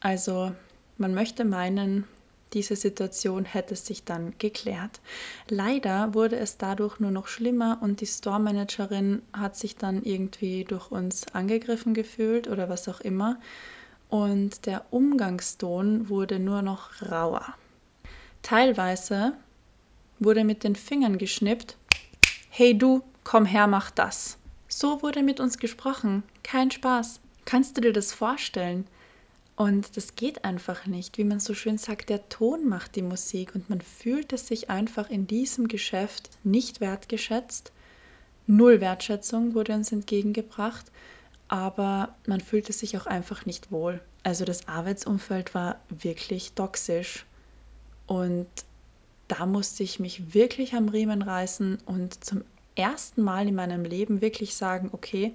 also 0.00 0.52
man 0.98 1.14
möchte 1.14 1.44
meinen, 1.44 2.04
diese 2.52 2.76
Situation 2.76 3.44
hätte 3.44 3.76
sich 3.76 4.04
dann 4.04 4.34
geklärt. 4.38 5.00
Leider 5.48 6.12
wurde 6.12 6.36
es 6.36 6.58
dadurch 6.58 7.00
nur 7.00 7.10
noch 7.10 7.26
schlimmer 7.26 7.78
und 7.80 8.00
die 8.00 8.06
Store-Managerin 8.06 9.22
hat 9.32 9.56
sich 9.56 9.76
dann 9.76 10.02
irgendwie 10.02 10.64
durch 10.64 10.90
uns 10.90 11.26
angegriffen 11.32 11.94
gefühlt 11.94 12.48
oder 12.48 12.68
was 12.68 12.88
auch 12.88 13.00
immer. 13.00 13.38
Und 14.10 14.66
der 14.66 14.84
Umgangston 14.90 16.10
wurde 16.10 16.38
nur 16.38 16.60
noch 16.60 16.90
rauer. 17.10 17.54
Teilweise 18.42 19.32
wurde 20.18 20.44
mit 20.44 20.62
den 20.64 20.76
Fingern 20.76 21.16
geschnippt. 21.16 21.78
Hey 22.50 22.76
du, 22.76 23.02
komm 23.24 23.46
her, 23.46 23.66
mach 23.66 23.90
das. 23.90 24.36
So 24.68 25.00
wurde 25.02 25.22
mit 25.22 25.40
uns 25.40 25.56
gesprochen. 25.56 26.22
Kein 26.42 26.70
Spaß. 26.70 27.21
Kannst 27.44 27.76
du 27.76 27.80
dir 27.80 27.92
das 27.92 28.12
vorstellen? 28.12 28.86
Und 29.56 29.96
das 29.96 30.16
geht 30.16 30.44
einfach 30.44 30.86
nicht. 30.86 31.18
Wie 31.18 31.24
man 31.24 31.40
so 31.40 31.54
schön 31.54 31.78
sagt, 31.78 32.08
der 32.08 32.28
Ton 32.28 32.68
macht 32.68 32.96
die 32.96 33.02
Musik 33.02 33.54
und 33.54 33.68
man 33.68 33.80
fühlt 33.80 34.32
es 34.32 34.46
sich 34.46 34.70
einfach 34.70 35.10
in 35.10 35.26
diesem 35.26 35.68
Geschäft 35.68 36.30
nicht 36.42 36.80
wertgeschätzt. 36.80 37.72
Null 38.46 38.80
Wertschätzung 38.80 39.54
wurde 39.54 39.74
uns 39.74 39.92
entgegengebracht, 39.92 40.86
aber 41.48 42.14
man 42.26 42.40
fühlte 42.40 42.72
sich 42.72 42.96
auch 42.96 43.06
einfach 43.06 43.46
nicht 43.46 43.70
wohl. 43.70 44.00
Also 44.22 44.44
das 44.44 44.68
Arbeitsumfeld 44.68 45.54
war 45.54 45.80
wirklich 45.90 46.52
toxisch 46.52 47.26
und 48.06 48.48
da 49.28 49.46
musste 49.46 49.82
ich 49.82 50.00
mich 50.00 50.34
wirklich 50.34 50.74
am 50.74 50.88
Riemen 50.88 51.22
reißen 51.22 51.78
und 51.86 52.24
zum 52.24 52.42
ersten 52.74 53.22
Mal 53.22 53.48
in 53.48 53.54
meinem 53.54 53.84
Leben 53.84 54.20
wirklich 54.20 54.54
sagen, 54.54 54.90
okay, 54.92 55.34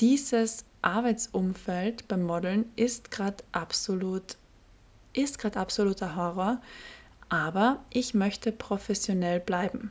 dieses 0.00 0.64
Arbeitsumfeld 0.82 2.08
beim 2.08 2.22
Modeln 2.22 2.66
ist 2.76 3.10
gerade 3.10 3.42
absolut, 3.52 4.36
ist 5.12 5.38
gerade 5.38 5.58
absoluter 5.58 6.16
Horror, 6.16 6.60
aber 7.28 7.82
ich 7.90 8.14
möchte 8.14 8.52
professionell 8.52 9.40
bleiben. 9.40 9.90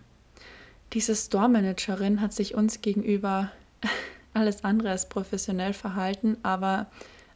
Diese 0.93 1.15
Store-Managerin 1.15 2.21
hat 2.21 2.33
sich 2.33 2.53
uns 2.53 2.81
gegenüber 2.81 3.51
alles 4.33 4.63
andere 4.63 4.91
als 4.91 5.07
professionell 5.07 5.73
verhalten, 5.73 6.37
aber 6.43 6.87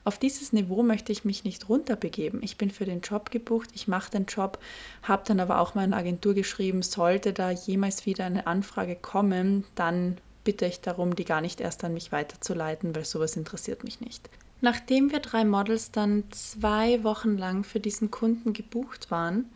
auf 0.04 0.20
dieses 0.20 0.54
Niveau 0.54 0.84
möchte 0.84 1.12
ich 1.12 1.26
mich 1.26 1.44
nicht 1.44 1.68
runterbegeben. 1.68 2.44
Ich 2.44 2.58
bin 2.58 2.70
für 2.70 2.86
den 2.86 3.02
Job 3.02 3.32
gebucht, 3.32 3.70
ich 3.74 3.88
mache 3.88 4.12
den 4.12 4.26
Job, 4.26 4.60
habe 5.02 5.24
dann 5.26 5.40
aber 5.40 5.60
auch 5.60 5.74
meiner 5.74 5.98
Agentur 5.98 6.36
geschrieben, 6.36 6.84
sollte 6.84 7.34
da 7.34 7.50
jemals 7.50 8.06
wieder 8.06 8.26
eine 8.26 8.46
Anfrage 8.46 8.96
kommen, 8.96 9.64
dann 9.74 10.18
bitte 10.46 10.66
ich 10.66 10.80
darum, 10.80 11.18
die 11.18 11.26
gar 11.26 11.42
nicht 11.42 11.60
erst 11.60 11.84
an 11.84 11.94
mich 11.94 12.14
weiterzuleiten, 12.14 12.96
weil 12.96 13.04
sowas 13.04 13.36
interessiert 13.36 13.84
mich 13.84 14.00
nicht. 14.00 14.30
Nachdem 14.62 15.12
wir 15.12 15.20
drei 15.20 15.44
Models 15.44 15.92
dann 15.92 16.24
zwei 16.32 17.04
Wochen 17.04 17.38
lang 17.38 17.66
für 17.66 17.82
diesen 17.82 18.10
Kunden 18.10 18.54
gebucht 18.54 19.12
waren, 19.12 19.50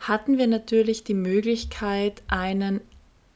hatten 0.00 0.38
wir 0.38 0.46
natürlich 0.46 1.04
die 1.04 1.14
Möglichkeit, 1.14 2.22
einen 2.28 2.80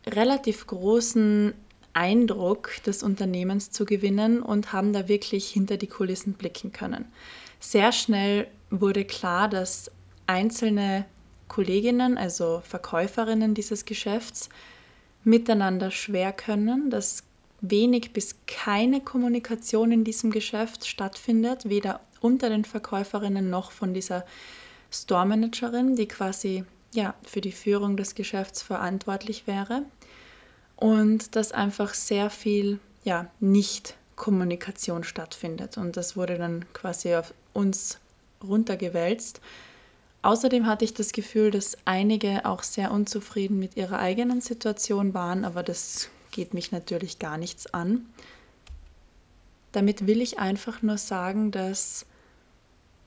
relativ 0.06 0.66
großen 0.66 1.52
Eindruck 1.92 2.70
des 2.84 3.02
Unternehmens 3.02 3.70
zu 3.70 3.84
gewinnen 3.84 4.42
und 4.42 4.72
haben 4.72 4.92
da 4.92 5.08
wirklich 5.08 5.48
hinter 5.48 5.76
die 5.76 5.86
Kulissen 5.86 6.34
blicken 6.34 6.72
können. 6.72 7.04
Sehr 7.60 7.92
schnell 7.92 8.48
wurde 8.70 9.04
klar, 9.04 9.48
dass 9.48 9.90
einzelne 10.26 11.04
Kolleginnen, 11.48 12.18
also 12.18 12.60
Verkäuferinnen 12.64 13.54
dieses 13.54 13.84
Geschäfts, 13.84 14.48
miteinander 15.26 15.90
schwer 15.90 16.32
können, 16.32 16.88
dass 16.88 17.24
wenig 17.60 18.12
bis 18.12 18.36
keine 18.46 19.00
Kommunikation 19.00 19.90
in 19.90 20.04
diesem 20.04 20.30
Geschäft 20.30 20.86
stattfindet, 20.86 21.68
weder 21.68 22.00
unter 22.20 22.48
den 22.48 22.64
Verkäuferinnen 22.64 23.50
noch 23.50 23.72
von 23.72 23.92
dieser 23.92 24.24
Store 24.90 25.26
Managerin, 25.26 25.96
die 25.96 26.06
quasi 26.06 26.64
ja, 26.94 27.14
für 27.24 27.40
die 27.40 27.52
Führung 27.52 27.96
des 27.96 28.14
Geschäfts 28.14 28.62
verantwortlich 28.62 29.46
wäre. 29.48 29.82
Und 30.76 31.34
dass 31.34 31.52
einfach 31.52 31.94
sehr 31.94 32.30
viel 32.30 32.78
ja, 33.02 33.28
Nicht-Kommunikation 33.40 35.02
stattfindet. 35.02 35.76
Und 35.76 35.96
das 35.96 36.16
wurde 36.16 36.38
dann 36.38 36.64
quasi 36.72 37.14
auf 37.16 37.34
uns 37.52 37.98
runtergewälzt. 38.46 39.40
Außerdem 40.26 40.66
hatte 40.66 40.84
ich 40.84 40.92
das 40.92 41.12
Gefühl, 41.12 41.52
dass 41.52 41.78
einige 41.84 42.46
auch 42.46 42.64
sehr 42.64 42.90
unzufrieden 42.90 43.60
mit 43.60 43.76
ihrer 43.76 44.00
eigenen 44.00 44.40
Situation 44.40 45.14
waren, 45.14 45.44
aber 45.44 45.62
das 45.62 46.10
geht 46.32 46.52
mich 46.52 46.72
natürlich 46.72 47.20
gar 47.20 47.38
nichts 47.38 47.72
an. 47.72 48.04
Damit 49.70 50.08
will 50.08 50.20
ich 50.20 50.40
einfach 50.40 50.82
nur 50.82 50.98
sagen, 50.98 51.52
dass 51.52 52.06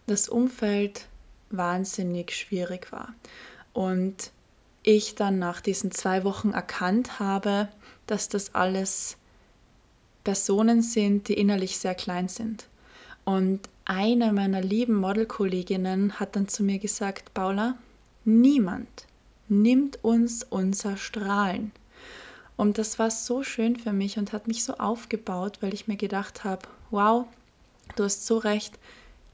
das 0.08 0.30
Umfeld 0.30 1.08
wahnsinnig 1.50 2.32
schwierig 2.32 2.90
war. 2.94 3.14
Und 3.74 4.32
ich 4.84 5.16
dann 5.16 5.40
nach 5.40 5.60
diesen 5.60 5.92
zwei 5.92 6.24
Wochen 6.24 6.52
erkannt 6.52 7.20
habe, 7.20 7.68
dass 8.08 8.30
das 8.30 8.56
alles 8.56 9.18
Personen 10.24 10.82
sind, 10.82 11.28
die 11.28 11.34
innerlich 11.34 11.80
sehr 11.80 11.96
klein 11.96 12.30
sind. 12.30 12.70
Und 13.26 13.68
eine 13.90 14.32
meiner 14.34 14.62
lieben 14.62 14.94
Modelkolleginnen 14.94 16.20
hat 16.20 16.36
dann 16.36 16.48
zu 16.48 16.62
mir 16.64 16.78
gesagt, 16.78 17.34
Paula, 17.34 17.76
niemand 18.24 19.08
nimmt 19.48 20.04
uns 20.04 20.44
unser 20.44 20.96
Strahlen. 20.96 21.72
Und 22.56 22.78
das 22.78 23.00
war 23.00 23.10
so 23.10 23.42
schön 23.42 23.78
für 23.78 23.92
mich 23.92 24.20
und 24.20 24.32
hat 24.32 24.48
mich 24.48 24.64
so 24.64 24.76
aufgebaut, 24.76 25.58
weil 25.62 25.74
ich 25.74 25.88
mir 25.88 25.96
gedacht 25.96 26.44
habe, 26.44 26.68
wow, 26.92 27.26
du 27.96 28.04
hast 28.04 28.28
so 28.28 28.38
recht, 28.38 28.78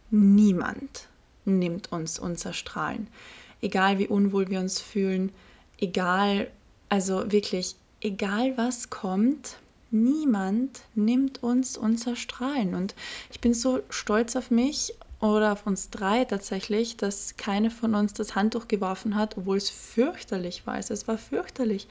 niemand 0.09 1.09
nimmt 1.43 1.91
uns 1.91 2.17
unser 2.17 2.53
Strahlen. 2.53 3.07
Egal 3.61 3.99
wie 3.99 4.07
unwohl 4.07 4.49
wir 4.49 4.61
uns 4.61 4.79
fühlen, 4.79 5.33
egal, 5.79 6.49
also 6.87 7.29
wirklich, 7.29 7.75
egal 7.99 8.57
was 8.57 8.89
kommt, 8.89 9.57
niemand 10.03 10.81
nimmt 10.93 11.41
uns 11.41 11.77
unser 11.77 12.15
Strahlen. 12.15 12.75
Und 12.75 12.95
ich 13.31 13.39
bin 13.39 13.53
so 13.53 13.81
stolz 13.89 14.35
auf 14.35 14.51
mich 14.51 14.93
oder 15.19 15.53
auf 15.53 15.65
uns 15.65 15.89
drei 15.89 16.25
tatsächlich, 16.25 16.97
dass 16.97 17.37
keine 17.37 17.71
von 17.71 17.95
uns 17.95 18.13
das 18.13 18.35
Handtuch 18.35 18.67
geworfen 18.67 19.15
hat, 19.15 19.37
obwohl 19.37 19.57
es 19.57 19.69
fürchterlich 19.69 20.67
war. 20.67 20.77
Es 20.77 21.07
war 21.07 21.17
fürchterlich. 21.17 21.87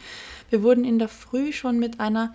Wir 0.50 0.62
wurden 0.62 0.84
in 0.84 0.98
der 0.98 1.08
Früh 1.08 1.52
schon 1.52 1.78
mit 1.78 2.00
einer, 2.00 2.34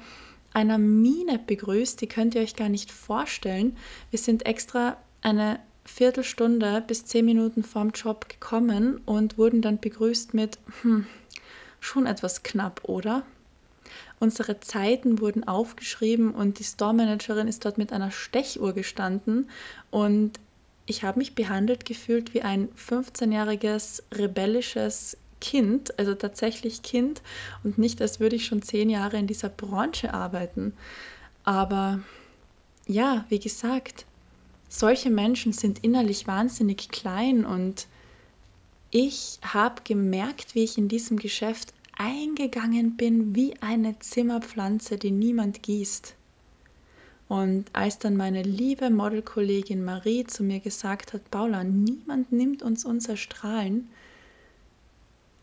einer 0.54 0.78
Mine 0.78 1.40
begrüßt, 1.40 2.02
die 2.02 2.08
könnt 2.08 2.36
ihr 2.36 2.42
euch 2.42 2.56
gar 2.56 2.70
nicht 2.70 2.92
vorstellen. 2.92 3.78
Wir 4.10 4.20
sind 4.20 4.46
extra 4.46 4.98
eine 5.22 5.60
Viertelstunde 5.86 6.84
bis 6.86 7.06
zehn 7.06 7.26
Minuten 7.26 7.64
vorm 7.64 7.92
Job 7.92 8.30
gekommen 8.30 9.02
und 9.06 9.38
wurden 9.38 9.62
dann 9.62 9.80
begrüßt 9.80 10.34
mit, 10.34 10.60
hm, 10.82 11.08
schon 11.80 12.06
etwas 12.06 12.44
knapp, 12.44 12.82
oder? 12.84 13.24
Unsere 14.20 14.60
Zeiten 14.60 15.20
wurden 15.22 15.48
aufgeschrieben 15.48 16.32
und 16.32 16.60
die 16.60 16.66
Store 16.66 16.94
Managerin 16.94 17.48
ist 17.48 17.64
dort 17.64 17.78
mit 17.78 17.94
einer 17.94 18.12
Stechuhr 18.12 18.74
gestanden 18.74 19.50
und 19.92 20.40
ich 20.86 21.04
habe 21.04 21.20
mich 21.20 21.36
behandelt 21.36 21.86
gefühlt 21.86 22.34
wie 22.34 22.42
ein 22.42 22.68
15-jähriges 22.70 24.04
rebellisches 24.12 25.18
Kind, 25.40 25.98
also 25.98 26.16
tatsächlich 26.16 26.82
Kind 26.82 27.22
und 27.64 27.78
nicht, 27.78 28.02
als 28.02 28.20
würde 28.20 28.36
ich 28.36 28.46
schon 28.46 28.62
zehn 28.62 28.90
Jahre 28.90 29.18
in 29.18 29.28
dieser 29.28 29.50
Branche 29.50 30.14
arbeiten. 30.14 30.74
Aber 31.44 32.00
ja, 32.88 33.26
wie 33.30 33.40
gesagt, 33.40 34.06
solche 34.68 35.10
Menschen 35.10 35.54
sind 35.54 35.84
innerlich 35.84 36.28
wahnsinnig 36.28 36.90
klein 36.90 37.46
und 37.46 37.88
ich 38.92 39.40
habe 39.44 39.84
gemerkt, 39.84 40.56
wie 40.56 40.64
ich 40.64 40.78
in 40.78 40.88
diesem 40.88 41.18
Geschäft 41.18 41.74
eingegangen 42.00 42.96
bin 42.96 43.36
wie 43.36 43.54
eine 43.62 44.00
Zimmerpflanze, 44.00 44.98
die 44.98 45.12
niemand 45.12 45.62
gießt. 45.62 46.16
Und 47.28 47.66
als 47.74 48.00
dann 48.00 48.18
meine 48.18 48.42
liebe 48.42 48.90
Modelkollegin 48.90 49.84
Marie 49.84 50.26
zu 50.26 50.44
mir 50.44 50.62
gesagt 50.62 51.14
hat, 51.14 51.30
Paula, 51.30 51.64
niemand 51.64 52.32
nimmt 52.32 52.64
uns 52.64 52.86
unser 52.86 53.18
Strahlen, 53.18 53.90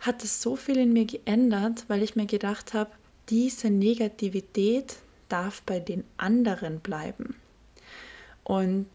hat 0.01 0.25
es 0.25 0.43
so 0.43 0.57
viel 0.57 0.79
in 0.79 0.93
mir 0.93 1.05
geändert, 1.05 1.85
weil 1.89 2.03
ich 2.03 2.17
mir 2.17 2.27
gedacht 2.27 2.75
habe, 2.75 2.91
diese 3.29 3.71
Negativität 3.71 4.97
darf 5.29 5.63
bei 5.63 5.79
den 5.79 6.05
anderen 6.17 6.81
bleiben. 6.81 7.37
Und 8.43 8.87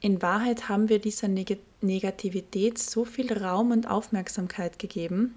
in 0.00 0.22
Wahrheit 0.22 0.68
haben 0.68 0.88
wir 0.88 0.98
dieser 0.98 1.28
Neg 1.28 1.58
Negativität 1.82 2.78
so 2.78 3.04
viel 3.04 3.30
Raum 3.30 3.70
und 3.70 3.90
Aufmerksamkeit 3.90 4.78
gegeben. 4.78 5.34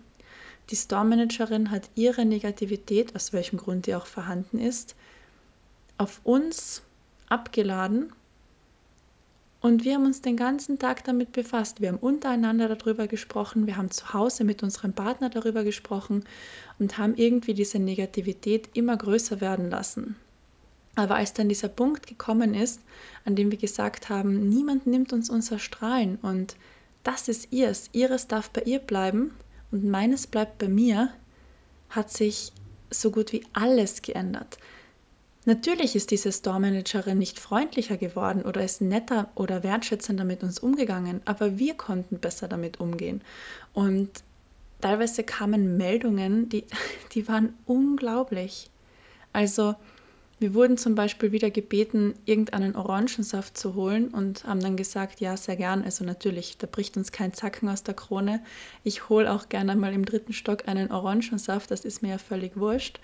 Die 0.69 0.75
Store 0.75 1.05
Managerin 1.05 1.71
hat 1.71 1.89
ihre 1.95 2.25
Negativität, 2.25 3.15
aus 3.15 3.33
welchem 3.33 3.57
Grund 3.57 3.87
die 3.87 3.95
auch 3.95 4.05
vorhanden 4.05 4.59
ist, 4.59 4.95
auf 5.97 6.21
uns 6.23 6.81
abgeladen 7.29 8.11
und 9.59 9.83
wir 9.83 9.95
haben 9.95 10.05
uns 10.05 10.21
den 10.21 10.37
ganzen 10.37 10.77
Tag 10.77 11.03
damit 11.03 11.31
befasst. 11.31 11.81
Wir 11.81 11.89
haben 11.89 11.97
untereinander 11.97 12.73
darüber 12.73 13.07
gesprochen, 13.07 13.65
wir 13.65 13.75
haben 13.75 13.89
zu 13.89 14.13
Hause 14.13 14.43
mit 14.43 14.61
unserem 14.61 14.93
Partner 14.93 15.29
darüber 15.29 15.63
gesprochen 15.63 16.23
und 16.79 16.97
haben 16.97 17.15
irgendwie 17.15 17.53
diese 17.53 17.79
Negativität 17.79 18.69
immer 18.75 18.95
größer 18.95 19.41
werden 19.41 19.69
lassen. 19.69 20.15
Aber 20.95 21.15
als 21.15 21.33
dann 21.33 21.49
dieser 21.49 21.69
Punkt 21.69 22.07
gekommen 22.07 22.53
ist, 22.53 22.81
an 23.25 23.35
dem 23.35 23.51
wir 23.51 23.57
gesagt 23.57 24.09
haben, 24.09 24.47
niemand 24.47 24.85
nimmt 24.87 25.11
uns 25.11 25.29
unser 25.29 25.59
Strahlen 25.59 26.17
und 26.21 26.55
das 27.03 27.27
ist 27.27 27.51
ihrs, 27.51 27.89
ihres 27.93 28.27
darf 28.27 28.49
bei 28.51 28.61
ihr 28.61 28.79
bleiben 28.79 29.31
und 29.71 29.85
meines 29.85 30.27
bleibt 30.27 30.57
bei 30.57 30.67
mir, 30.67 31.11
hat 31.89 32.11
sich 32.11 32.51
so 32.89 33.11
gut 33.11 33.33
wie 33.33 33.45
alles 33.53 34.01
geändert. 34.01 34.57
Natürlich 35.45 35.95
ist 35.95 36.11
diese 36.11 36.31
Store-Managerin 36.31 37.17
nicht 37.17 37.39
freundlicher 37.39 37.95
geworden 37.95 38.41
oder 38.41 38.63
ist 38.65 38.81
netter 38.81 39.29
oder 39.33 39.63
wertschätzender 39.63 40.25
mit 40.25 40.43
uns 40.43 40.59
umgegangen, 40.59 41.21
aber 41.23 41.57
wir 41.57 41.73
konnten 41.73 42.19
besser 42.19 42.49
damit 42.49 42.81
umgehen. 42.81 43.21
Und 43.73 44.09
teilweise 44.81 45.23
kamen 45.23 45.77
Meldungen, 45.77 46.49
die, 46.49 46.65
die 47.13 47.27
waren 47.29 47.53
unglaublich. 47.65 48.69
Also, 49.31 49.75
wir 50.39 50.53
wurden 50.53 50.77
zum 50.77 50.93
Beispiel 50.93 51.31
wieder 51.31 51.49
gebeten, 51.49 52.13
irgendeinen 52.25 52.75
Orangensaft 52.75 53.57
zu 53.57 53.73
holen 53.73 54.09
und 54.09 54.43
haben 54.43 54.59
dann 54.59 54.77
gesagt, 54.77 55.19
ja, 55.19 55.35
sehr 55.35 55.55
gern. 55.55 55.83
Also 55.83 56.05
natürlich, 56.05 56.57
da 56.59 56.67
bricht 56.67 56.95
uns 56.95 57.11
kein 57.11 57.33
Zacken 57.33 57.69
aus 57.69 57.81
der 57.81 57.95
Krone. 57.95 58.43
Ich 58.83 59.09
hole 59.09 59.31
auch 59.31 59.49
gerne 59.49 59.75
mal 59.75 59.93
im 59.93 60.05
dritten 60.05 60.33
Stock 60.33 60.67
einen 60.67 60.91
Orangensaft, 60.91 61.71
das 61.71 61.85
ist 61.85 62.03
mir 62.03 62.09
ja 62.09 62.17
völlig 62.19 62.55
wurscht. 62.55 62.99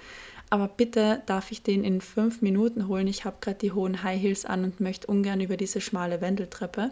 Aber 0.51 0.67
bitte 0.67 1.23
darf 1.25 1.51
ich 1.51 1.63
den 1.63 1.83
in 1.83 2.01
fünf 2.01 2.43
Minuten 2.43 2.87
holen. 2.87 3.07
Ich 3.07 3.25
habe 3.25 3.37
gerade 3.41 3.57
die 3.57 3.71
hohen 3.71 4.03
High 4.03 4.21
Heels 4.21 4.45
an 4.45 4.63
und 4.63 4.79
möchte 4.79 5.07
ungern 5.07 5.41
über 5.41 5.57
diese 5.57 5.81
schmale 5.81 6.21
Wendeltreppe. 6.21 6.91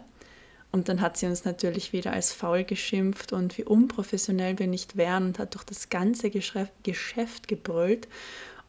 Und 0.72 0.88
dann 0.88 1.00
hat 1.00 1.18
sie 1.18 1.26
uns 1.26 1.44
natürlich 1.44 1.92
wieder 1.92 2.12
als 2.12 2.32
faul 2.32 2.64
geschimpft 2.64 3.32
und 3.32 3.58
wie 3.58 3.64
unprofessionell 3.64 4.58
wir 4.58 4.66
nicht 4.66 4.96
wären 4.96 5.26
und 5.26 5.38
hat 5.38 5.54
durch 5.54 5.64
das 5.64 5.90
ganze 5.90 6.30
Geschäft 6.30 7.46
gebrüllt. 7.46 8.08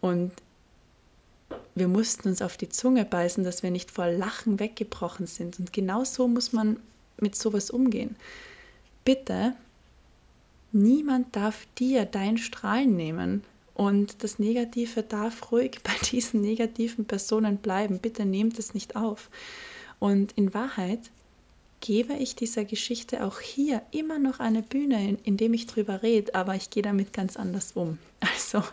Und 0.01 0.33
wir 1.75 1.87
mussten 1.87 2.27
uns 2.27 2.41
auf 2.41 2.57
die 2.57 2.69
Zunge 2.69 3.05
beißen, 3.05 3.43
dass 3.43 3.63
wir 3.63 3.71
nicht 3.71 3.91
vor 3.91 4.07
Lachen 4.07 4.59
weggebrochen 4.59 5.27
sind. 5.27 5.59
Und 5.59 5.73
genau 5.73 6.03
so 6.03 6.27
muss 6.27 6.53
man 6.53 6.77
mit 7.19 7.35
sowas 7.35 7.69
umgehen. 7.69 8.15
Bitte, 9.05 9.53
niemand 10.71 11.35
darf 11.35 11.65
dir 11.77 12.05
dein 12.05 12.37
Strahlen 12.37 12.95
nehmen. 12.95 13.43
Und 13.73 14.23
das 14.23 14.39
Negative 14.39 15.03
darf 15.03 15.51
ruhig 15.51 15.79
bei 15.83 15.93
diesen 16.11 16.41
negativen 16.41 17.05
Personen 17.05 17.57
bleiben. 17.57 17.99
Bitte 17.99 18.25
nehmt 18.25 18.59
es 18.59 18.73
nicht 18.73 18.95
auf. 18.95 19.29
Und 19.99 20.33
in 20.33 20.53
Wahrheit 20.53 20.99
gebe 21.81 22.13
ich 22.13 22.35
dieser 22.35 22.63
Geschichte 22.63 23.25
auch 23.25 23.39
hier 23.39 23.81
immer 23.91 24.17
noch 24.17 24.39
eine 24.39 24.61
Bühne, 24.61 25.09
in, 25.09 25.17
indem 25.23 25.53
ich 25.53 25.67
drüber 25.67 26.01
rede, 26.01 26.33
aber 26.33 26.55
ich 26.55 26.69
gehe 26.69 26.83
damit 26.83 27.13
ganz 27.13 27.35
anders 27.35 27.73
um. 27.73 27.97
Also 28.35 28.63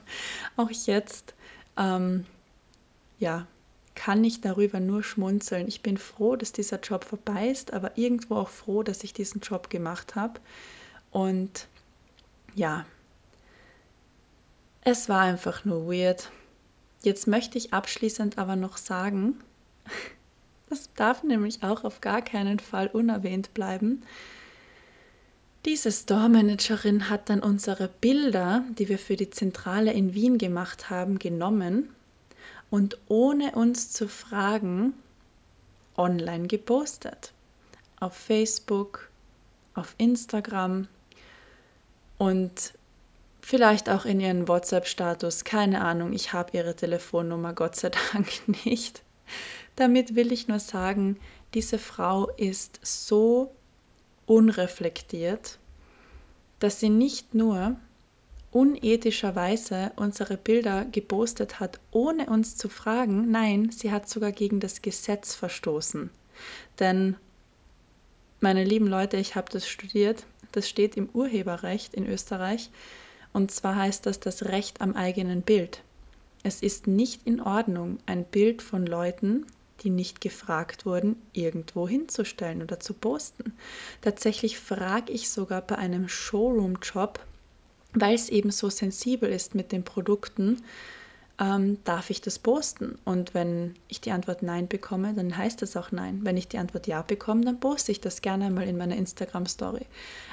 auch 0.57 0.71
jetzt 0.71 1.35
ähm, 1.77 2.25
ja, 3.21 3.47
kann 3.95 4.25
ich 4.25 4.41
darüber 4.41 4.81
nur 4.81 5.03
schmunzeln. 5.03 5.69
Ich 5.69 5.83
bin 5.83 5.99
froh, 5.99 6.35
dass 6.35 6.53
dieser 6.53 6.81
Job 6.81 7.05
vorbei 7.05 7.49
ist, 7.49 7.73
aber 7.73 7.97
irgendwo 7.99 8.37
auch 8.37 8.49
froh, 8.49 8.83
dass 8.83 9.05
ich 9.05 9.13
diesen 9.13 9.43
Job 9.43 9.69
gemacht 9.69 10.17
habe. 10.17 10.41
Und 11.11 11.69
ja, 12.55 12.87
es 14.83 15.09
war 15.09 15.21
einfach 15.21 15.65
nur 15.67 15.87
weird. 15.87 16.31
Jetzt 17.03 17.27
möchte 17.27 17.59
ich 17.59 17.75
abschließend 17.75 18.39
aber 18.39 18.57
noch 18.57 18.79
sagen, 18.79 19.39
das 20.71 20.89
darf 20.95 21.23
nämlich 21.23 21.63
auch 21.63 21.85
auf 21.85 22.01
gar 22.01 22.23
keinen 22.23 22.59
Fall 22.59 22.87
unerwähnt 22.87 23.53
bleiben. 23.53 24.03
Diese 25.67 25.93
Store-Managerin 25.93 27.11
hat 27.11 27.29
dann 27.29 27.41
unsere 27.41 27.89
Bilder, 27.89 28.65
die 28.79 28.89
wir 28.89 28.99
für 28.99 29.17
die 29.17 29.29
Zentrale 29.29 29.93
in 29.93 30.15
Wien 30.15 30.39
gemacht 30.39 30.89
haben, 30.89 31.19
genommen 31.19 31.91
und 32.71 32.99
ohne 33.09 33.53
uns 33.53 33.93
zu 33.93 34.09
fragen 34.09 34.95
online 35.97 36.47
gepostet. 36.47 37.33
Auf 37.99 38.15
Facebook, 38.15 39.11
auf 39.75 39.95
Instagram 39.99 40.89
und 42.17 42.75
vielleicht 43.41 43.91
auch 43.91 44.05
in 44.05 44.21
ihren 44.21 44.49
WhatsApp-Status. 44.49 45.45
Keine 45.45 45.83
Ahnung, 45.83 46.13
ich 46.13 46.33
habe 46.33 46.57
ihre 46.57 46.77
Telefonnummer, 46.77 47.53
Gott 47.53 47.77
sei 47.77 47.91
Dank 48.13 48.29
nicht. 48.65 49.03
Damit 49.77 50.15
will 50.15 50.33
ich 50.33 50.49
nur 50.49 50.61
sagen, 50.61 51.19
diese 51.55 51.79
Frau 51.79 52.29
ist 52.37 52.81
so 52.83 53.53
unreflektiert, 54.27 55.59
dass 56.59 56.81
sie 56.81 56.91
nicht 56.91 57.35
nur 57.35 57.77
unethischerweise 58.53 59.93
unsere 59.97 60.37
Bilder 60.37 60.85
gepostet 60.87 61.61
hat, 61.61 61.79
ohne 61.91 62.27
uns 62.27 62.57
zu 62.57 62.69
fragen. 62.69 63.31
Nein, 63.31 63.71
sie 63.71 63.93
hat 63.93 64.09
sogar 64.09 64.33
gegen 64.33 64.61
das 64.61 64.83
Gesetz 64.83 65.35
verstoßen. 65.35 66.11
Denn, 66.79 67.17
meine 68.41 68.65
lieben 68.65 68.87
Leute, 68.87 69.19
ich 69.19 69.37
habe 69.37 69.53
das 69.53 69.69
studiert, 69.69 70.25
das 70.53 70.69
steht 70.69 70.97
im 70.97 71.09
Urheberrecht 71.13 71.95
in 71.95 72.07
Österreich. 72.07 72.71
Und 73.33 73.53
zwar 73.53 73.77
heißt 73.77 74.07
das 74.07 74.19
das 74.19 74.47
Recht 74.47 74.81
am 74.81 74.97
eigenen 74.97 75.43
Bild. 75.43 75.83
Es 76.43 76.63
ist 76.63 76.87
nicht 76.87 77.27
in 77.27 77.41
Ordnung, 77.41 77.99
ein 78.07 78.25
Bild 78.25 78.63
von 78.63 78.87
Leuten, 78.87 79.47
die 79.83 79.91
nicht 79.91 80.21
gefragt 80.21 80.85
wurden, 80.87 81.17
irgendwo 81.33 81.87
hinzustellen 81.87 82.63
oder 82.63 82.81
zu 82.81 82.95
posten. 82.95 83.53
Tatsächlich 84.01 84.59
frage 84.59 85.13
ich 85.13 85.31
sogar 85.31 85.63
bei 85.63 85.77
einem 85.77 86.09
Showroom-Job, 86.09 87.21
weil 87.93 88.15
es 88.15 88.29
eben 88.29 88.51
so 88.51 88.71
sensibel 88.71 89.31
ist 89.31 89.55
mit 89.55 89.73
den 89.73 89.85
Produkten, 89.85 90.63
ähm, 91.41 91.79
darf 91.85 92.11
ich 92.11 92.21
das 92.21 92.39
posten? 92.39 92.99
Und 93.05 93.35
wenn 93.35 93.75
ich 93.89 94.01
die 94.01 94.13
Antwort 94.13 94.43
Nein 94.43 94.69
bekomme, 94.69 95.15
dann 95.15 95.37
heißt 95.37 95.63
das 95.63 95.77
auch 95.77 95.91
Nein. 95.91 96.21
Wenn 96.23 96.37
ich 96.37 96.49
die 96.49 96.59
Antwort 96.59 96.87
Ja 96.87 97.03
bekomme, 97.03 97.45
dann 97.45 97.59
poste 97.59 97.93
ich 97.93 98.01
das 98.01 98.21
gerne 98.21 98.51
mal 98.51 98.69
in 98.69 98.77
meiner 98.77 98.97
Instagram-Story. 98.97 99.87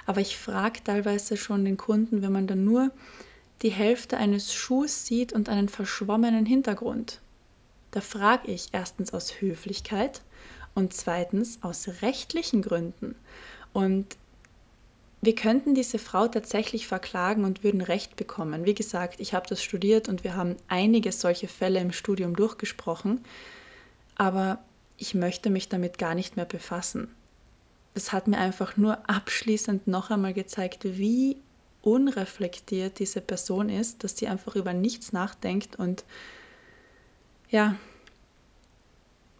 Aber 0.06 0.20
ich 0.20 0.38
frage 0.38 0.84
teilweise 0.84 1.38
schon 1.38 1.64
den 1.64 1.78
Kunden, 1.78 2.22
wenn 2.22 2.34
man 2.34 2.48
dann 2.48 2.66
nur 2.66 2.92
die 3.62 3.72
Hälfte 3.72 4.18
eines 4.18 4.54
Schuhs 4.54 5.06
sieht 5.06 5.34
und 5.34 5.50
einen 5.50 5.70
verschwommenen 5.70 6.46
Hintergrund. 6.46 7.22
Da 7.92 8.02
frage 8.02 8.52
ich 8.52 8.70
erstens 8.74 9.14
aus 9.14 9.42
Höflichkeit 9.42 10.22
und 10.76 10.94
zweitens 10.94 11.60
aus 11.64 11.88
rechtlichen 12.02 12.62
Gründen. 12.62 13.16
Und 13.74 14.18
wir 15.22 15.36
könnten 15.36 15.74
diese 15.74 15.98
Frau 15.98 16.28
tatsächlich 16.28 16.88
verklagen 16.88 17.44
und 17.44 17.64
würden 17.64 17.82
Recht 17.82 18.16
bekommen. 18.16 18.66
Wie 18.66 18.76
gesagt, 18.76 19.20
ich 19.20 19.34
habe 19.34 19.48
das 19.48 19.64
studiert 19.64 20.10
und 20.10 20.24
wir 20.24 20.36
haben 20.36 20.56
einige 20.68 21.12
solche 21.12 21.48
Fälle 21.48 21.80
im 21.80 21.92
Studium 21.92 22.36
durchgesprochen, 22.36 23.22
aber 24.16 24.60
ich 24.98 25.16
möchte 25.16 25.50
mich 25.50 25.70
damit 25.70 25.98
gar 25.98 26.16
nicht 26.16 26.36
mehr 26.36 26.46
befassen. 26.46 27.10
Es 27.94 28.14
hat 28.14 28.28
mir 28.28 28.38
einfach 28.38 28.78
nur 28.78 29.10
abschließend 29.10 29.88
noch 29.88 30.12
einmal 30.12 30.34
gezeigt, 30.34 30.84
wie 30.84 31.38
unreflektiert 31.82 33.00
diese 33.00 33.22
Person 33.22 33.70
ist, 33.70 34.04
dass 34.04 34.18
sie 34.18 34.28
einfach 34.28 34.56
über 34.56 34.74
nichts 34.74 35.14
nachdenkt 35.14 35.78
und 35.78 36.04
ja, 37.50 37.76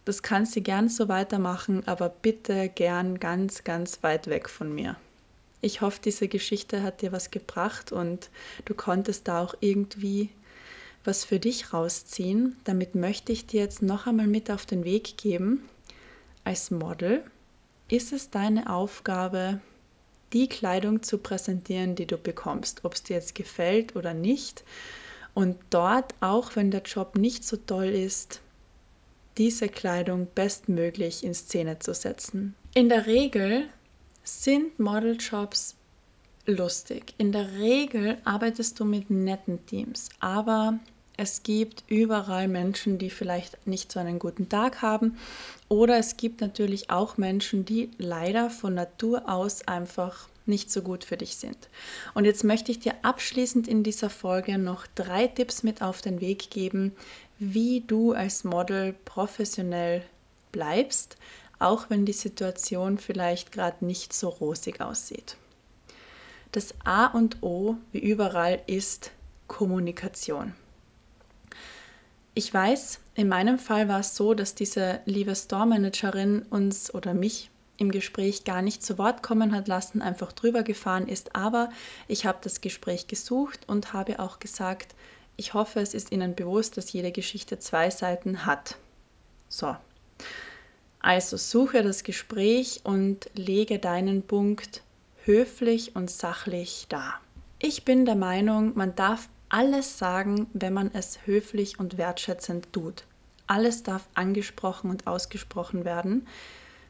das 0.04 0.22
kann 0.22 0.46
sie 0.46 0.62
gern 0.62 0.88
so 0.88 1.08
weitermachen, 1.08 1.86
aber 1.86 2.08
bitte 2.08 2.70
gern 2.70 3.20
ganz, 3.20 3.62
ganz 3.62 4.02
weit 4.02 4.26
weg 4.28 4.48
von 4.48 4.74
mir. 4.74 4.96
Ich 5.60 5.80
hoffe, 5.80 6.00
diese 6.04 6.28
Geschichte 6.28 6.82
hat 6.82 7.02
dir 7.02 7.12
was 7.12 7.30
gebracht 7.30 7.90
und 7.92 8.30
du 8.64 8.74
konntest 8.74 9.26
da 9.28 9.42
auch 9.42 9.54
irgendwie 9.60 10.30
was 11.04 11.24
für 11.24 11.40
dich 11.40 11.72
rausziehen. 11.72 12.56
Damit 12.64 12.94
möchte 12.94 13.32
ich 13.32 13.46
dir 13.46 13.62
jetzt 13.62 13.82
noch 13.82 14.06
einmal 14.06 14.26
mit 14.26 14.50
auf 14.50 14.66
den 14.66 14.84
Weg 14.84 15.16
geben. 15.16 15.68
Als 16.44 16.70
Model 16.70 17.24
ist 17.88 18.12
es 18.12 18.30
deine 18.30 18.70
Aufgabe, 18.70 19.60
die 20.32 20.48
Kleidung 20.48 21.02
zu 21.02 21.18
präsentieren, 21.18 21.94
die 21.94 22.06
du 22.06 22.18
bekommst, 22.18 22.84
ob 22.84 22.94
es 22.94 23.02
dir 23.02 23.16
jetzt 23.16 23.34
gefällt 23.34 23.96
oder 23.96 24.14
nicht. 24.14 24.62
Und 25.34 25.56
dort, 25.70 26.14
auch 26.20 26.56
wenn 26.56 26.70
der 26.70 26.82
Job 26.82 27.16
nicht 27.16 27.44
so 27.44 27.56
toll 27.56 27.86
ist, 27.86 28.40
diese 29.38 29.68
Kleidung 29.68 30.26
bestmöglich 30.34 31.24
in 31.24 31.32
Szene 31.32 31.78
zu 31.78 31.94
setzen. 31.94 32.54
In 32.74 32.88
der 32.88 33.06
Regel 33.06 33.68
sind 34.28 34.78
Modeljobs 34.78 35.74
lustig. 36.44 37.14
In 37.16 37.32
der 37.32 37.52
Regel 37.52 38.18
arbeitest 38.24 38.78
du 38.78 38.84
mit 38.84 39.08
netten 39.08 39.64
Teams, 39.64 40.10
aber 40.20 40.78
es 41.16 41.42
gibt 41.42 41.82
überall 41.88 42.46
Menschen, 42.46 42.98
die 42.98 43.08
vielleicht 43.08 43.66
nicht 43.66 43.90
so 43.90 43.98
einen 43.98 44.18
guten 44.18 44.48
Tag 44.48 44.82
haben. 44.82 45.16
Oder 45.68 45.98
es 45.98 46.16
gibt 46.16 46.42
natürlich 46.42 46.90
auch 46.90 47.16
Menschen, 47.16 47.64
die 47.64 47.90
leider 47.96 48.50
von 48.50 48.74
Natur 48.74 49.28
aus 49.28 49.66
einfach 49.66 50.28
nicht 50.46 50.70
so 50.70 50.82
gut 50.82 51.04
für 51.04 51.16
dich 51.16 51.36
sind. 51.36 51.56
Und 52.14 52.24
jetzt 52.24 52.44
möchte 52.44 52.70
ich 52.70 52.78
dir 52.78 52.94
abschließend 53.02 53.66
in 53.66 53.82
dieser 53.82 54.10
Folge 54.10 54.58
noch 54.58 54.86
drei 54.94 55.26
Tipps 55.26 55.62
mit 55.62 55.82
auf 55.82 56.02
den 56.02 56.20
Weg 56.20 56.50
geben, 56.50 56.92
wie 57.38 57.80
du 57.80 58.12
als 58.12 58.44
Model 58.44 58.94
professionell 59.04 60.04
bleibst, 60.52 61.16
auch 61.58 61.90
wenn 61.90 62.06
die 62.06 62.12
Situation 62.12 62.98
vielleicht 62.98 63.52
gerade 63.52 63.84
nicht 63.84 64.12
so 64.12 64.28
rosig 64.28 64.80
aussieht. 64.80 65.36
Das 66.52 66.74
A 66.84 67.06
und 67.06 67.42
O, 67.42 67.76
wie 67.92 67.98
überall, 67.98 68.62
ist 68.66 69.10
Kommunikation. 69.48 70.54
Ich 72.34 72.54
weiß, 72.54 73.00
in 73.14 73.28
meinem 73.28 73.58
Fall 73.58 73.88
war 73.88 74.00
es 74.00 74.14
so, 74.14 74.32
dass 74.32 74.54
diese 74.54 75.00
liebe 75.04 75.34
Store-Managerin 75.34 76.42
uns 76.50 76.94
oder 76.94 77.12
mich 77.12 77.50
im 77.78 77.90
Gespräch 77.90 78.44
gar 78.44 78.62
nicht 78.62 78.82
zu 78.82 78.98
Wort 78.98 79.22
kommen 79.22 79.54
hat 79.54 79.68
lassen, 79.68 80.02
einfach 80.02 80.32
drüber 80.32 80.62
gefahren 80.62 81.08
ist. 81.08 81.34
Aber 81.34 81.70
ich 82.06 82.26
habe 82.26 82.38
das 82.42 82.60
Gespräch 82.60 83.06
gesucht 83.06 83.60
und 83.66 83.92
habe 83.92 84.20
auch 84.20 84.38
gesagt, 84.38 84.94
ich 85.36 85.54
hoffe, 85.54 85.80
es 85.80 85.94
ist 85.94 86.12
Ihnen 86.12 86.34
bewusst, 86.34 86.76
dass 86.76 86.92
jede 86.92 87.12
Geschichte 87.12 87.58
zwei 87.58 87.90
Seiten 87.90 88.44
hat. 88.44 88.76
So, 89.48 89.76
also 91.00 91.36
suche 91.36 91.82
das 91.82 92.02
Gespräch 92.02 92.80
und 92.84 93.30
lege 93.34 93.78
deinen 93.78 94.22
Punkt 94.22 94.82
höflich 95.24 95.94
und 95.94 96.10
sachlich 96.10 96.86
dar. 96.88 97.20
Ich 97.58 97.84
bin 97.84 98.04
der 98.04 98.14
Meinung, 98.14 98.76
man 98.76 98.94
darf 98.94 99.28
alles 99.48 99.98
sagen, 99.98 100.48
wenn 100.52 100.72
man 100.72 100.90
es 100.92 101.26
höflich 101.26 101.78
und 101.78 101.98
wertschätzend 101.98 102.72
tut. 102.72 103.04
Alles 103.46 103.82
darf 103.82 104.08
angesprochen 104.14 104.90
und 104.90 105.06
ausgesprochen 105.06 105.84
werden, 105.84 106.26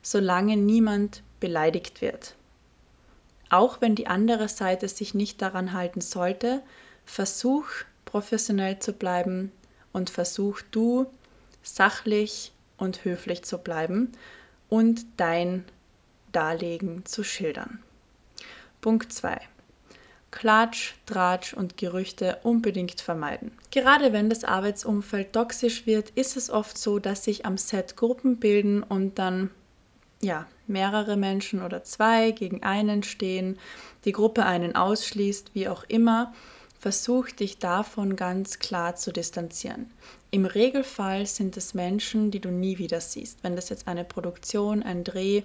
solange 0.02 0.56
niemand 0.56 1.22
beleidigt 1.40 2.00
wird. 2.00 2.34
Auch 3.50 3.80
wenn 3.80 3.94
die 3.94 4.08
andere 4.08 4.48
Seite 4.48 4.88
sich 4.88 5.14
nicht 5.14 5.40
daran 5.40 5.72
halten 5.72 6.00
sollte, 6.00 6.62
versuch 7.04 7.66
professionell 8.04 8.78
zu 8.78 8.92
bleiben 8.92 9.52
und 9.92 10.10
versuch 10.10 10.60
du 10.70 11.06
sachlich 11.62 12.52
und 12.78 13.04
höflich 13.04 13.44
zu 13.44 13.58
bleiben 13.58 14.12
und 14.68 15.04
dein 15.18 15.64
Darlegen 16.32 17.04
zu 17.04 17.24
schildern. 17.24 17.80
Punkt 18.80 19.12
2. 19.12 19.38
Klatsch, 20.30 20.94
Tratsch 21.06 21.54
und 21.54 21.76
Gerüchte 21.76 22.38
unbedingt 22.42 23.00
vermeiden. 23.00 23.52
Gerade 23.70 24.12
wenn 24.12 24.28
das 24.28 24.44
Arbeitsumfeld 24.44 25.32
toxisch 25.32 25.86
wird, 25.86 26.10
ist 26.10 26.36
es 26.36 26.50
oft 26.50 26.76
so, 26.76 26.98
dass 26.98 27.24
sich 27.24 27.46
am 27.46 27.56
Set 27.56 27.96
Gruppen 27.96 28.36
bilden 28.36 28.82
und 28.82 29.18
dann 29.18 29.50
ja, 30.20 30.46
mehrere 30.66 31.16
Menschen 31.16 31.62
oder 31.62 31.84
zwei 31.84 32.32
gegen 32.32 32.62
einen 32.62 33.02
stehen, 33.02 33.58
die 34.04 34.12
Gruppe 34.12 34.44
einen 34.44 34.76
ausschließt, 34.76 35.54
wie 35.54 35.68
auch 35.68 35.84
immer 35.84 36.34
Versuch 36.78 37.30
dich 37.30 37.58
davon 37.58 38.14
ganz 38.14 38.60
klar 38.60 38.94
zu 38.94 39.12
distanzieren. 39.12 39.90
Im 40.30 40.44
Regelfall 40.44 41.26
sind 41.26 41.56
es 41.56 41.74
Menschen, 41.74 42.30
die 42.30 42.38
du 42.38 42.50
nie 42.50 42.78
wieder 42.78 43.00
siehst. 43.00 43.42
Wenn 43.42 43.56
das 43.56 43.68
jetzt 43.68 43.88
eine 43.88 44.04
Produktion, 44.04 44.84
ein 44.84 45.02
Dreh, 45.02 45.42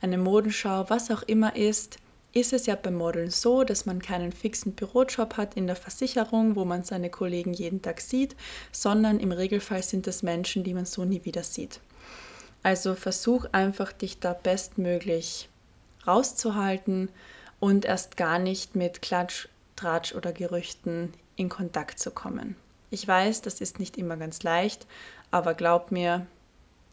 eine 0.00 0.18
Modenschau, 0.18 0.88
was 0.88 1.10
auch 1.10 1.22
immer 1.22 1.56
ist, 1.56 1.98
ist 2.32 2.52
es 2.52 2.66
ja 2.66 2.76
beim 2.76 2.94
Modeln 2.94 3.30
so, 3.30 3.64
dass 3.64 3.86
man 3.86 4.00
keinen 4.00 4.30
fixen 4.30 4.74
Bürojob 4.74 5.36
hat 5.36 5.56
in 5.56 5.66
der 5.66 5.74
Versicherung, 5.74 6.54
wo 6.54 6.64
man 6.64 6.84
seine 6.84 7.10
Kollegen 7.10 7.52
jeden 7.52 7.82
Tag 7.82 8.00
sieht, 8.00 8.36
sondern 8.70 9.18
im 9.18 9.32
Regelfall 9.32 9.82
sind 9.82 10.06
es 10.06 10.22
Menschen, 10.22 10.62
die 10.62 10.74
man 10.74 10.84
so 10.84 11.04
nie 11.04 11.24
wieder 11.24 11.42
sieht. 11.42 11.80
Also 12.62 12.94
versuch 12.94 13.46
einfach, 13.50 13.92
dich 13.92 14.20
da 14.20 14.32
bestmöglich 14.32 15.48
rauszuhalten 16.06 17.10
und 17.58 17.84
erst 17.84 18.16
gar 18.16 18.38
nicht 18.38 18.76
mit 18.76 19.02
Klatsch 19.02 19.48
Tratsch 19.78 20.14
oder 20.14 20.32
Gerüchten 20.32 21.12
in 21.36 21.48
Kontakt 21.48 22.00
zu 22.00 22.10
kommen. 22.10 22.56
Ich 22.90 23.06
weiß, 23.06 23.42
das 23.42 23.60
ist 23.60 23.78
nicht 23.78 23.96
immer 23.96 24.16
ganz 24.16 24.42
leicht, 24.42 24.86
aber 25.30 25.54
glaub 25.54 25.92
mir, 25.92 26.26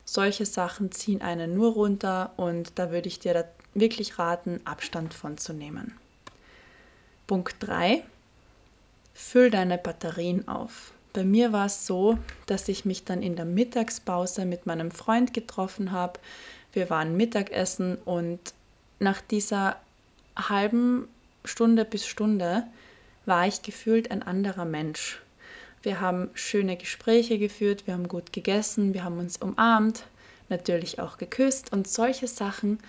solche 0.04 0.45
Sachen 0.45 0.91
ziehen 0.91 1.21
einen 1.21 1.56
nur 1.56 1.74
runter 1.74 2.32
und 2.38 2.78
da 2.78 2.91
würde 2.91 3.08
ich 3.08 3.19
dir 3.19 3.45
wirklich 3.74 4.19
raten, 4.19 4.62
Abstand 4.65 5.13
von 5.13 5.38
zu 5.38 5.52
nehmen. 5.54 5.98
Punkt 7.26 7.56
3. 7.60 8.04
Füll 9.15 9.50
deine 9.50 9.80
Batterien 9.80 10.48
auf. 10.48 10.91
bei 11.13 11.24
mir 11.24 11.54
war 11.54 11.67
es 11.67 11.88
so, 11.88 12.19
dass 12.45 12.67
ich 12.67 12.84
mich 12.84 13.06
dann 13.06 13.24
in 13.24 13.38
der 13.38 13.45
Mittagspause 13.45 14.45
mit 14.45 14.65
meinem 14.65 14.91
Freund 14.91 15.34
getroffen 15.34 15.91
habe. 15.91 16.19
Wir 16.74 16.89
waren 16.89 17.15
Mittagessen 17.15 17.98
und 18.04 18.54
nach 19.00 19.21
dieser 19.21 19.78
halben 20.36 21.08
Stunde 21.47 21.86
bis 21.86 22.08
Stunde 22.08 22.63
war 23.25 23.47
ich 23.47 23.62
gefühlt 23.62 24.12
ein 24.12 24.23
anderer 24.23 24.65
Mensch. 24.65 25.21
Wir 25.81 26.01
haben 26.01 26.29
schöne 26.34 26.77
Gespräche 26.77 27.38
geführt, 27.38 27.86
wir 27.86 27.93
haben 27.93 28.08
gut 28.08 28.34
gegessen, 28.34 28.93
wir 28.93 29.03
haben 29.03 29.19
uns 29.19 29.38
umarmt, 29.38 30.05
natürlich 30.49 30.99
auch 30.99 31.17
geküsst 31.17 31.71
und 31.71 31.88
solche 31.88 32.27
Sachen 32.27 32.79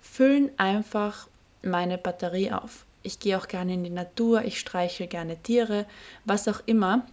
füllen 0.00 0.50
einfach 0.56 1.28
meine 1.62 1.98
Batterie 1.98 2.52
auf. 2.52 2.84
Ich 3.02 3.18
gehe 3.18 3.38
auch 3.38 3.48
gerne 3.48 3.74
in 3.74 3.84
die 3.84 3.90
Natur, 3.90 4.42
ich 4.44 4.58
streiche 4.58 5.06
gerne 5.06 5.36
Tiere, 5.42 5.86
was 6.24 6.48
auch 6.48 6.62
immer. 6.66 7.06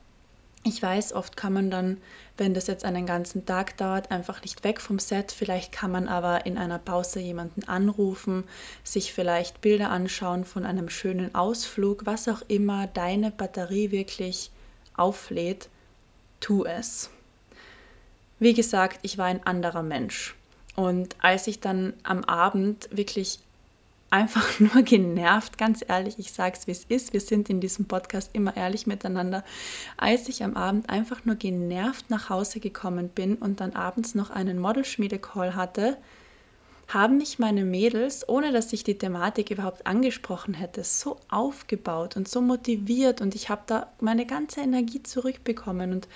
Ich 0.65 0.82
weiß, 0.82 1.12
oft 1.12 1.36
kann 1.36 1.52
man 1.52 1.69
dann, 1.69 1.97
wenn 2.38 2.54
das 2.54 2.67
jetzt 2.67 2.86
einen 2.86 3.06
ganzen 3.06 3.45
Tag 3.45 3.76
dauert, 3.76 4.12
einfach 4.12 4.41
nicht 4.43 4.63
weg 4.63 4.80
vom 4.80 4.97
Set. 4.97 5.34
Vielleicht 5.34 5.73
kann 5.73 5.91
man 5.91 6.08
aber 6.08 6.45
in 6.45 6.58
einer 6.58 6.80
Pause 6.80 7.19
jemanden 7.19 7.67
anrufen, 7.67 8.45
sich 8.82 9.12
vielleicht 9.12 9.60
Bilder 9.60 9.89
anschauen 9.89 10.45
von 10.45 10.65
einem 10.65 10.89
schönen 10.89 11.36
Ausflug, 11.36 12.06
was 12.06 12.30
auch 12.30 12.41
immer 12.47 12.88
deine 12.88 13.30
Batterie 13.30 13.91
wirklich 13.91 14.52
auflädt, 14.95 15.67
tu 16.39 16.63
es. 16.63 17.10
Wie 18.39 18.54
gesagt, 18.54 18.99
ich 19.02 19.17
war 19.17 19.26
ein 19.26 19.45
anderer 19.45 19.84
Mensch. 19.84 20.36
Und 20.76 21.17
als 21.21 21.47
ich 21.47 21.60
dann 21.60 21.93
am 22.04 22.23
Abend 22.23 22.88
wirklich 22.89 23.39
einfach 24.13 24.60
nur 24.60 24.84
genervt, 24.84 25.58
ganz 25.58 25.84
ehrlich, 25.86 26.19
ich 26.19 26.32
sage 26.32 26.56
es, 26.58 26.67
wie 26.67 26.71
es 26.71 26.86
ist, 26.86 27.13
wir 27.13 27.19
sind 27.19 27.49
in 27.49 27.60
diesem 27.60 27.86
Podcast 27.86 28.30
immer 28.34 28.56
ehrlich 28.56 28.86
miteinander, 28.86 29.43
als 29.97 30.30
ich 30.30 30.43
am 30.43 30.56
Abend 30.56 30.89
einfach 30.89 31.26
nur 31.26 31.36
genervt 31.36 32.10
nach 32.10 32.30
Hause 32.30 32.60
gekommen 32.60 33.10
bin 33.10 33.36
und 33.36 33.60
dann 33.60 33.73
abends 33.73 34.13
noch 34.13 34.30
einen 34.30 34.60
Modelschmiede-Call 34.60 35.56
hatte, 35.56 35.97
haben 36.88 37.17
mich 37.17 37.39
meine 37.39 37.65
Mädels, 37.65 38.28
ohne 38.30 38.52
dass 38.52 38.71
ich 38.71 38.84
die 38.84 38.97
Thematik 38.97 39.49
überhaupt 39.49 39.88
angesprochen 39.88 40.54
hätte, 40.54 40.84
so 40.84 41.17
aufgebaut 41.30 42.15
und 42.15 42.28
so 42.28 42.41
motiviert. 42.41 43.19
Und 43.19 43.34
ich 43.34 43.49
habe 43.49 43.63
da 43.65 43.91
meine 43.99 44.28
ganze 44.28 44.62
Energie 44.62 45.02
zurückbekommen. 45.02 45.91
Und 45.91 46.08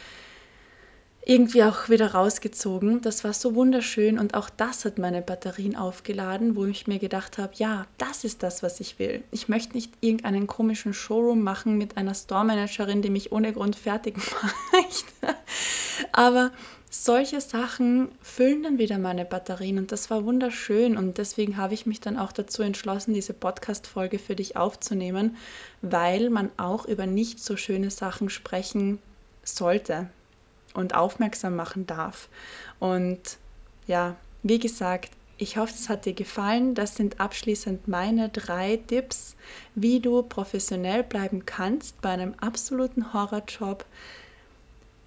irgendwie 1.29 1.65
auch 1.65 1.89
wieder 1.89 2.13
rausgezogen. 2.13 3.01
Das 3.01 3.25
war 3.25 3.33
so 3.33 3.53
wunderschön 3.53 4.17
und 4.17 4.33
auch 4.33 4.49
das 4.49 4.85
hat 4.85 4.97
meine 4.97 5.21
Batterien 5.21 5.75
aufgeladen, 5.75 6.55
wo 6.55 6.63
ich 6.63 6.87
mir 6.87 6.99
gedacht 6.99 7.37
habe, 7.37 7.51
ja, 7.55 7.85
das 7.97 8.23
ist 8.23 8.43
das, 8.43 8.63
was 8.63 8.79
ich 8.79 8.97
will. 8.97 9.21
Ich 9.31 9.49
möchte 9.49 9.73
nicht 9.73 9.91
irgendeinen 9.99 10.47
komischen 10.47 10.93
Showroom 10.93 11.43
machen 11.43 11.77
mit 11.77 11.97
einer 11.97 12.15
Store-Managerin, 12.15 13.01
die 13.01 13.09
mich 13.09 13.33
ohne 13.33 13.51
Grund 13.51 13.75
fertig 13.75 14.15
macht. 14.41 15.33
Aber 16.13 16.51
solche 16.89 17.41
Sachen 17.41 18.07
füllen 18.21 18.63
dann 18.63 18.77
wieder 18.77 18.97
meine 18.97 19.25
Batterien 19.25 19.79
und 19.79 19.91
das 19.91 20.09
war 20.09 20.23
wunderschön 20.23 20.95
und 20.95 21.17
deswegen 21.17 21.57
habe 21.57 21.73
ich 21.73 21.85
mich 21.85 21.99
dann 21.99 22.17
auch 22.17 22.31
dazu 22.31 22.63
entschlossen, 22.63 23.13
diese 23.13 23.33
Podcast-Folge 23.33 24.17
für 24.17 24.37
dich 24.37 24.55
aufzunehmen, 24.55 25.35
weil 25.81 26.29
man 26.29 26.51
auch 26.55 26.85
über 26.85 27.05
nicht 27.05 27.43
so 27.43 27.57
schöne 27.57 27.91
Sachen 27.91 28.29
sprechen 28.29 28.99
sollte 29.43 30.09
und 30.77 30.93
aufmerksam 30.93 31.55
machen 31.55 31.87
darf. 31.87 32.29
Und 32.79 33.37
ja, 33.87 34.15
wie 34.43 34.59
gesagt, 34.59 35.09
ich 35.39 35.57
hoffe, 35.57 35.73
es 35.73 35.89
hat 35.89 36.05
dir 36.05 36.13
gefallen. 36.13 36.75
Das 36.75 36.95
sind 36.95 37.19
abschließend 37.19 37.87
meine 37.87 38.29
drei 38.29 38.79
Tipps, 38.87 39.35
wie 39.75 39.99
du 39.99 40.21
professionell 40.21 41.03
bleiben 41.03 41.45
kannst 41.45 41.99
bei 42.01 42.09
einem 42.09 42.35
absoluten 42.39 43.11
Horrorjob. 43.13 43.85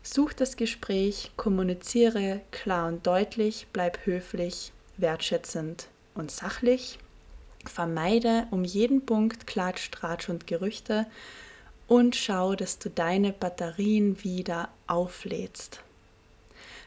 Such 0.03 0.33
das 0.33 0.57
Gespräch, 0.57 1.31
kommuniziere 1.37 2.41
klar 2.51 2.89
und 2.89 3.07
deutlich, 3.07 3.69
bleib 3.73 4.05
höflich, 4.07 4.73
wertschätzend 4.97 5.87
und 6.15 6.33
sachlich. 6.33 6.99
Vermeide 7.65 8.49
um 8.51 8.65
jeden 8.65 9.07
Punkt 9.07 9.47
Klatsch, 9.47 9.91
Tratsch 9.93 10.31
und 10.31 10.47
Gerüchte 10.47 11.07
und 11.91 12.15
schau, 12.15 12.55
dass 12.55 12.79
du 12.79 12.89
deine 12.89 13.33
Batterien 13.33 14.23
wieder 14.23 14.69
auflädst. 14.87 15.81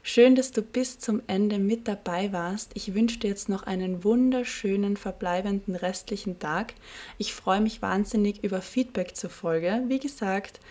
Schön, 0.01 0.33
dass 0.35 0.53
du 0.53 0.61
bis 0.61 0.97
zum 0.97 1.21
Ende 1.27 1.59
mit 1.59 1.89
dabei 1.89 2.31
warst. 2.31 2.71
Ich 2.73 2.93
wünsche 2.93 3.19
dir 3.19 3.27
jetzt 3.27 3.49
noch 3.49 3.63
einen 3.63 4.05
wunderschönen 4.05 4.95
verbleibenden 4.95 5.75
restlichen 5.75 6.39
Tag. 6.39 6.73
Ich 7.17 7.33
freue 7.33 7.59
mich 7.59 7.81
wahnsinnig 7.81 8.45
über 8.45 8.61
Feedback 8.61 9.17
zur 9.17 9.29
Folge. 9.29 9.83
Wie 9.89 9.99
gesagt, 9.99 10.61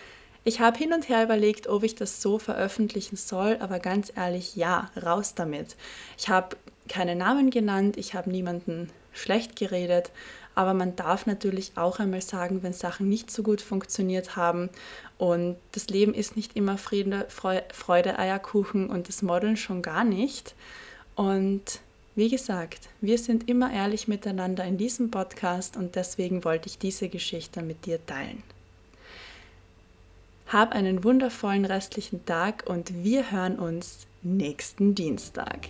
ich 0.45 0.61
habe 0.61 0.79
hin 0.79 0.95
und 0.95 1.11
her 1.11 1.23
überlegt, 1.25 1.67
ob 1.67 1.83
ich 1.83 1.95
das 1.95 2.23
so 2.23 2.39
veröffentlichen 2.39 3.17
soll, 3.17 3.59
aber 3.61 3.81
ganz 3.81 4.11
ehrlich, 4.17 4.57
ja, 4.57 4.91
raus 5.03 5.35
damit. 5.35 5.77
Ich 6.17 6.31
habe 6.31 6.57
keine 6.89 7.17
Namen 7.17 7.51
genannt, 7.51 7.99
ich 7.99 8.15
habe 8.15 8.31
niemanden 8.31 8.89
schlecht 9.13 9.57
geredet 9.57 10.11
aber 10.55 10.75
man 10.75 10.97
darf 10.97 11.27
natürlich 11.27 11.73
auch 11.77 11.99
einmal 11.99 12.21
sagen, 12.21 12.63
wenn 12.63 12.73
Sachen 12.73 13.09
nicht 13.09 13.31
so 13.31 13.43
gut 13.43 13.61
funktioniert 13.61 14.37
haben. 14.37 14.69
Und 15.19 15.57
das 15.73 15.89
Leben 15.89 16.15
ist 16.15 16.37
nicht 16.37 16.57
immer 16.57 16.79
Friede, 16.79 17.27
Freude, 17.29 18.19
Eierkuchen 18.19 18.91
und 18.91 19.09
das 19.09 19.23
Modeln 19.23 19.57
schon 19.57 19.83
gar 19.83 20.05
nicht. 20.05 20.55
Und 21.15 21.81
wie 22.15 22.29
gesagt, 22.29 22.91
wir 23.01 23.17
sind 23.17 23.49
immer 23.49 23.73
ehrlich 23.73 24.09
miteinander 24.09 24.65
in 24.65 24.77
diesem 24.77 25.11
Podcast 25.11 25.77
und 25.77 25.97
deswegen 25.97 26.45
wollte 26.45 26.69
ich 26.69 26.79
diese 26.79 27.09
Geschichte 27.09 27.63
mit 27.63 27.87
dir 27.87 28.05
teilen. 28.05 28.43
Hab 30.49 30.73
einen 30.73 31.03
wundervollen 31.03 31.65
restlichen 31.65 32.27
Tag 32.27 32.65
und 32.67 33.03
wir 33.03 33.31
hören 33.33 33.59
uns 33.59 34.07
nächsten 34.23 34.95
Dienstag. 34.95 35.69